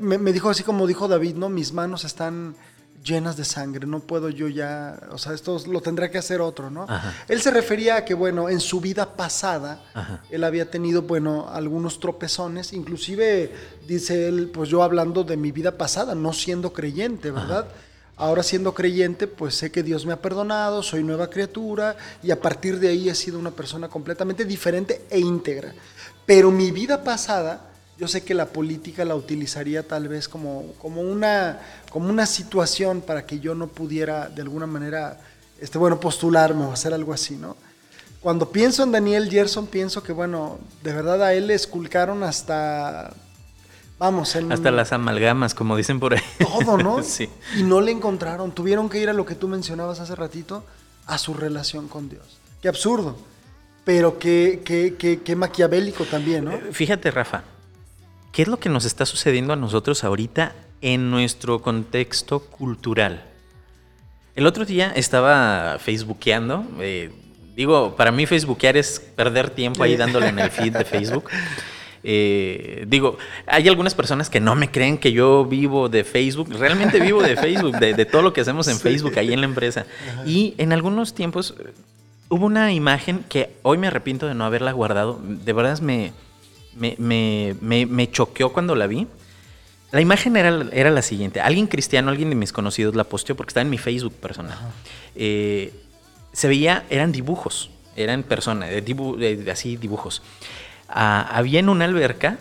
[0.00, 1.48] me, me dijo así como dijo David, ¿no?
[1.48, 2.56] Mis manos están
[3.06, 6.70] llenas de sangre, no puedo yo ya, o sea, esto lo tendrá que hacer otro,
[6.70, 6.86] ¿no?
[6.88, 7.14] Ajá.
[7.28, 10.22] Él se refería a que, bueno, en su vida pasada, Ajá.
[10.28, 13.52] él había tenido, bueno, algunos tropezones, inclusive,
[13.86, 17.68] dice él, pues yo hablando de mi vida pasada, no siendo creyente, ¿verdad?
[18.18, 22.40] Ahora siendo creyente, pues sé que Dios me ha perdonado, soy nueva criatura y a
[22.40, 25.74] partir de ahí he sido una persona completamente diferente e íntegra.
[26.24, 27.60] Pero mi vida pasada,
[27.98, 33.00] yo sé que la política la utilizaría tal vez como, como, una, como una situación
[33.00, 35.18] para que yo no pudiera de alguna manera,
[35.60, 37.56] este, bueno, postularme o hacer algo así, ¿no?
[38.20, 43.14] Cuando pienso en Daniel Gerson, pienso que, bueno, de verdad a él le esculcaron hasta,
[43.98, 46.20] vamos, en Hasta las amalgamas, como dicen por ahí.
[46.38, 47.02] todo, ¿no?
[47.04, 47.28] sí.
[47.56, 48.52] Y no le encontraron.
[48.52, 50.64] Tuvieron que ir a lo que tú mencionabas hace ratito,
[51.06, 52.38] a su relación con Dios.
[52.60, 53.16] Qué absurdo.
[53.84, 56.52] Pero qué, qué, qué, qué maquiavélico también, ¿no?
[56.52, 57.44] Eh, Fíjate, Rafa,
[58.36, 63.24] ¿qué es lo que nos está sucediendo a nosotros ahorita en nuestro contexto cultural?
[64.34, 66.66] El otro día estaba facebookeando.
[66.80, 67.10] eh,
[67.56, 71.30] digo, para mí facebookear es perder tiempo ahí dándole en el feed de Facebook.
[72.04, 73.16] Eh, digo,
[73.46, 76.50] hay algunas personas que no me creen que yo vivo de Facebook.
[76.52, 78.82] Realmente vivo de Facebook, de, de todo lo que hacemos en Sí.
[78.82, 79.86] Facebook ahí en la empresa.
[80.26, 81.72] Y en algunos tiempos eh,
[82.28, 85.18] hubo una imagen que hoy me arrepiento de no haberla guardado.
[85.24, 86.12] De verdad me,
[86.76, 89.06] me, me, me, me choqueó cuando la vi.
[89.92, 91.40] La imagen era, era la siguiente.
[91.40, 94.58] Alguien cristiano, alguien de mis conocidos la posteó porque estaba en mi Facebook personal.
[95.14, 95.72] Eh,
[96.32, 100.22] se veía, eran dibujos, eran personas, de dibu- así dibujos.
[100.88, 102.38] Ah, había en una alberca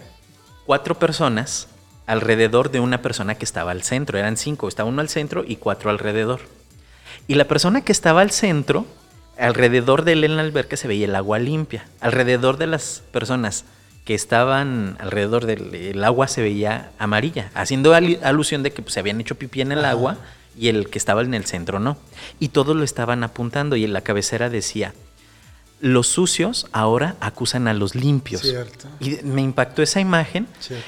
[0.66, 1.68] cuatro personas
[2.08, 4.18] alrededor de una persona que estaba al centro.
[4.18, 6.42] Eran cinco, estaba uno al centro y cuatro alrededor.
[7.28, 8.86] Y la persona que estaba al centro,
[9.38, 11.88] alrededor de él en la alberca se veía el agua limpia.
[12.02, 13.66] Alrededor de las personas
[14.06, 19.00] que estaban alrededor del el agua se veía amarilla, haciendo alusión de que pues, se
[19.00, 19.90] habían hecho pipí en el Ajá.
[19.90, 20.18] agua
[20.58, 21.98] y el que estaba en el centro no.
[22.40, 24.94] Y todos lo estaban apuntando y en la cabecera decía,
[25.82, 28.42] los sucios ahora acusan a los limpios.
[28.42, 28.88] Cierto.
[29.00, 30.86] Y me impactó esa imagen Cierto.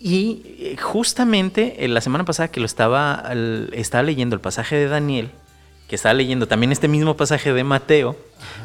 [0.00, 3.30] y eh, justamente eh, la semana pasada que lo estaba,
[3.72, 5.30] estaba leyendo el pasaje de Daniel,
[5.88, 8.16] que estaba leyendo también este mismo pasaje de Mateo,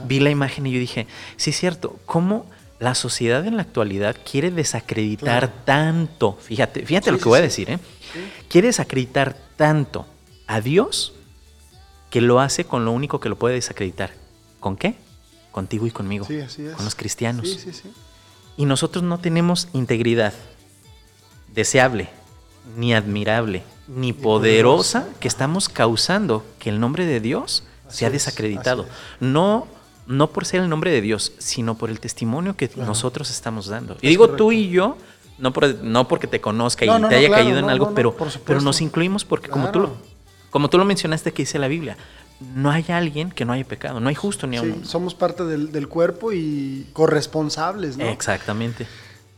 [0.07, 1.05] vi la imagen y yo dije,
[1.37, 2.47] sí es cierto, ¿cómo
[2.79, 5.53] la sociedad en la actualidad quiere desacreditar Claro.
[5.65, 6.37] tanto?
[6.41, 7.79] Fíjate, fíjate Sí, lo que sí, voy a decir, ¿eh?
[8.49, 10.05] Quiere desacreditar tanto
[10.47, 11.13] a Dios
[12.09, 14.11] que lo hace con lo único que lo puede desacreditar.
[14.59, 14.95] ¿Con qué?
[15.51, 16.25] Contigo y conmigo.
[16.25, 16.73] Sí, así es.
[16.73, 17.47] Con los cristianos.
[17.49, 17.91] Sí, sí, sí.
[18.57, 20.33] Y nosotros no tenemos integridad
[21.53, 22.09] deseable,
[22.77, 25.19] ni admirable, ni poderosa, poderosa.
[25.19, 28.87] que estamos causando que el nombre de Dios Así sea es, desacreditado.
[29.19, 29.67] No,
[30.07, 32.87] no por ser el nombre de Dios, sino por el testimonio que Claro.
[32.87, 33.97] nosotros estamos dando.
[34.01, 34.97] Y digo tú y yo,
[35.37, 37.93] no, por- no porque te conozca No, y no, te haya claro, caído en algo,
[37.93, 39.95] pero, pero nos incluimos porque como tú lo,
[40.49, 41.97] como tú lo mencionaste que dice la Biblia,
[42.53, 44.85] no hay alguien que no haya pecado, no hay justo ni Sí, uno.
[44.85, 48.05] somos parte del, del cuerpo y corresponsables, ¿no?
[48.05, 48.85] Exactamente.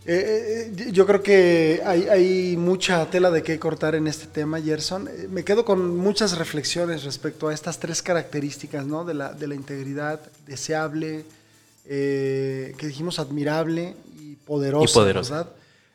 [0.10, 4.62] Eh, eh, yo creo que hay, hay mucha tela de qué cortar en este tema,
[4.62, 5.10] Gerson.
[5.10, 9.03] Eh, Me quedo con muchas reflexiones respecto a estas tres características, ¿no?
[9.03, 11.26] De la, de la integridad deseable,
[11.86, 15.36] eh, que dijimos admirable y poderosa, Y poderosa.
[15.36, 15.51] ¿verdad?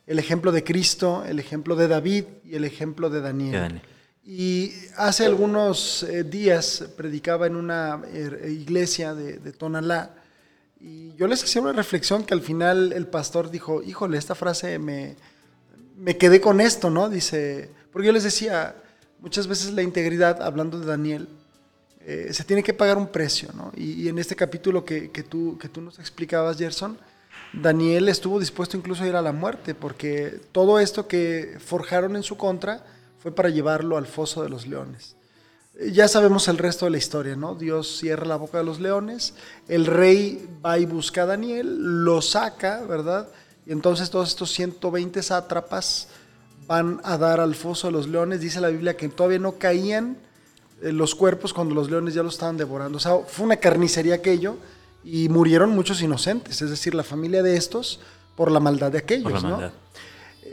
[0.07, 3.81] El ejemplo de Cristo, el ejemplo de David y el ejemplo de Daniel.
[4.27, 10.11] Y hace algunos eh, días predicaba en una eh, iglesia de, de Tonalá
[10.83, 14.81] y yo les hacía una reflexión que al final el pastor dijo, híjole, esta frase
[14.81, 15.15] me,
[15.97, 17.09] me quedé con esto, ¿no?
[17.09, 18.75] Dice, porque yo les decía,
[19.21, 21.29] muchas veces la integridad, hablando de Daniel,
[22.01, 23.71] eh, se tiene que pagar un precio, ¿no?
[23.77, 26.99] Y, en este capítulo que, que tú, que tú nos explicabas, Gerson,
[27.53, 32.25] Daniel estuvo dispuesto incluso a ir a la muerte, porque todo esto que forjaron en
[32.25, 32.85] su contra
[33.21, 35.15] fue para llevarlo al foso de los leones.
[35.91, 37.55] Ya sabemos el resto de la historia, ¿no?
[37.55, 39.35] Dios cierra la boca de los leones,
[39.69, 43.29] el rey va y busca a Daniel, lo saca, ¿verdad?
[43.67, 46.09] Y entonces todos estos 120 sátrapas
[46.67, 48.41] van a dar al foso de los leones.
[48.41, 50.19] Dice la Biblia que todavía no caían
[50.83, 52.99] eh, los cuerpos cuando los leones ya los estaban devorando.
[52.99, 54.57] O sea, fue una carnicería aquello
[55.05, 57.99] y murieron muchos inocentes, es decir, la familia de estos
[58.37, 59.57] por la maldad de aquellos, Por la ¿no?
[59.57, 59.73] maldad.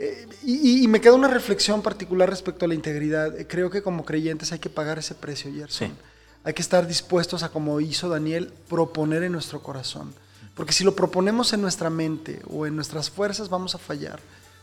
[0.02, 3.34] Eh, y, y me queda una reflexión particular respecto a la integridad.
[3.46, 5.88] Creo que como creyentes hay que pagar ese precio, Gerson.
[5.88, 5.94] Sí.
[6.42, 10.14] Hay que estar dispuestos a, como hizo Daniel, proponer en nuestro corazón.
[10.54, 14.20] Porque si lo proponemos en nuestra mente o en nuestras fuerzas, vamos a fallar.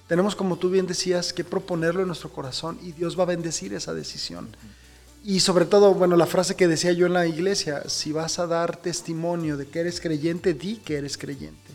[0.07, 3.73] Tenemos, como tú bien decías, que proponerlo en nuestro corazón y Dios va a bendecir
[3.73, 4.49] esa decisión.
[5.23, 8.47] Y sobre todo, bueno, la frase que decía yo en la iglesia, si vas a
[8.47, 11.66] dar testimonio de que eres creyente, di que eres creyente.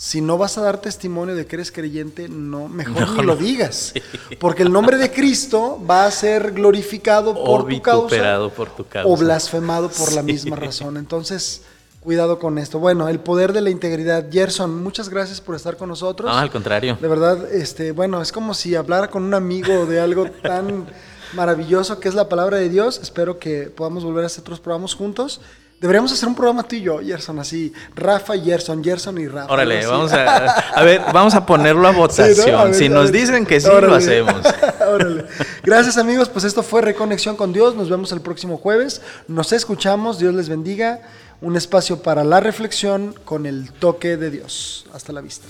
[0.00, 3.92] Si no vas a dar testimonio de que eres creyente, no, mejor ni lo digas.
[4.40, 9.06] Porque el nombre de Cristo va a ser glorificado por tu causa, por tu causa.
[9.06, 10.96] o blasfemado por la misma razón.
[10.96, 11.64] Entonces,
[12.00, 12.78] cuidado con esto.
[12.78, 14.32] Bueno, el poder de la integridad.
[14.32, 16.30] Gerson, muchas gracias por estar con nosotros.
[16.32, 16.96] No, al contrario.
[16.98, 20.86] De verdad, este, bueno, es como si hablara con un amigo de algo tan
[21.34, 22.98] maravilloso que es la palabra de Dios.
[23.02, 25.42] Espero que podamos volver a hacer otros programas juntos.
[25.80, 27.72] Deberíamos hacer un programa tú y yo, Gerson, así.
[27.96, 29.50] Rafa y Gerson, Gerson y Rafa.
[29.50, 32.00] Órale, vamos a, a ver, vamos a ponerlo a Sí, ¿no?
[32.00, 32.54] votación.
[32.54, 33.96] A ver, si a nos dicen que sí, lo Órale.
[33.96, 34.34] hacemos.
[34.92, 35.24] Órale.
[35.62, 37.74] Gracias amigos, pues esto fue Reconexión con Dios.
[37.76, 39.00] Nos vemos el próximo jueves.
[39.26, 40.18] Nos escuchamos.
[40.18, 41.00] Dios les bendiga.
[41.40, 44.84] Un espacio para la reflexión con el toque de Dios.
[44.92, 45.46] Hasta la vista.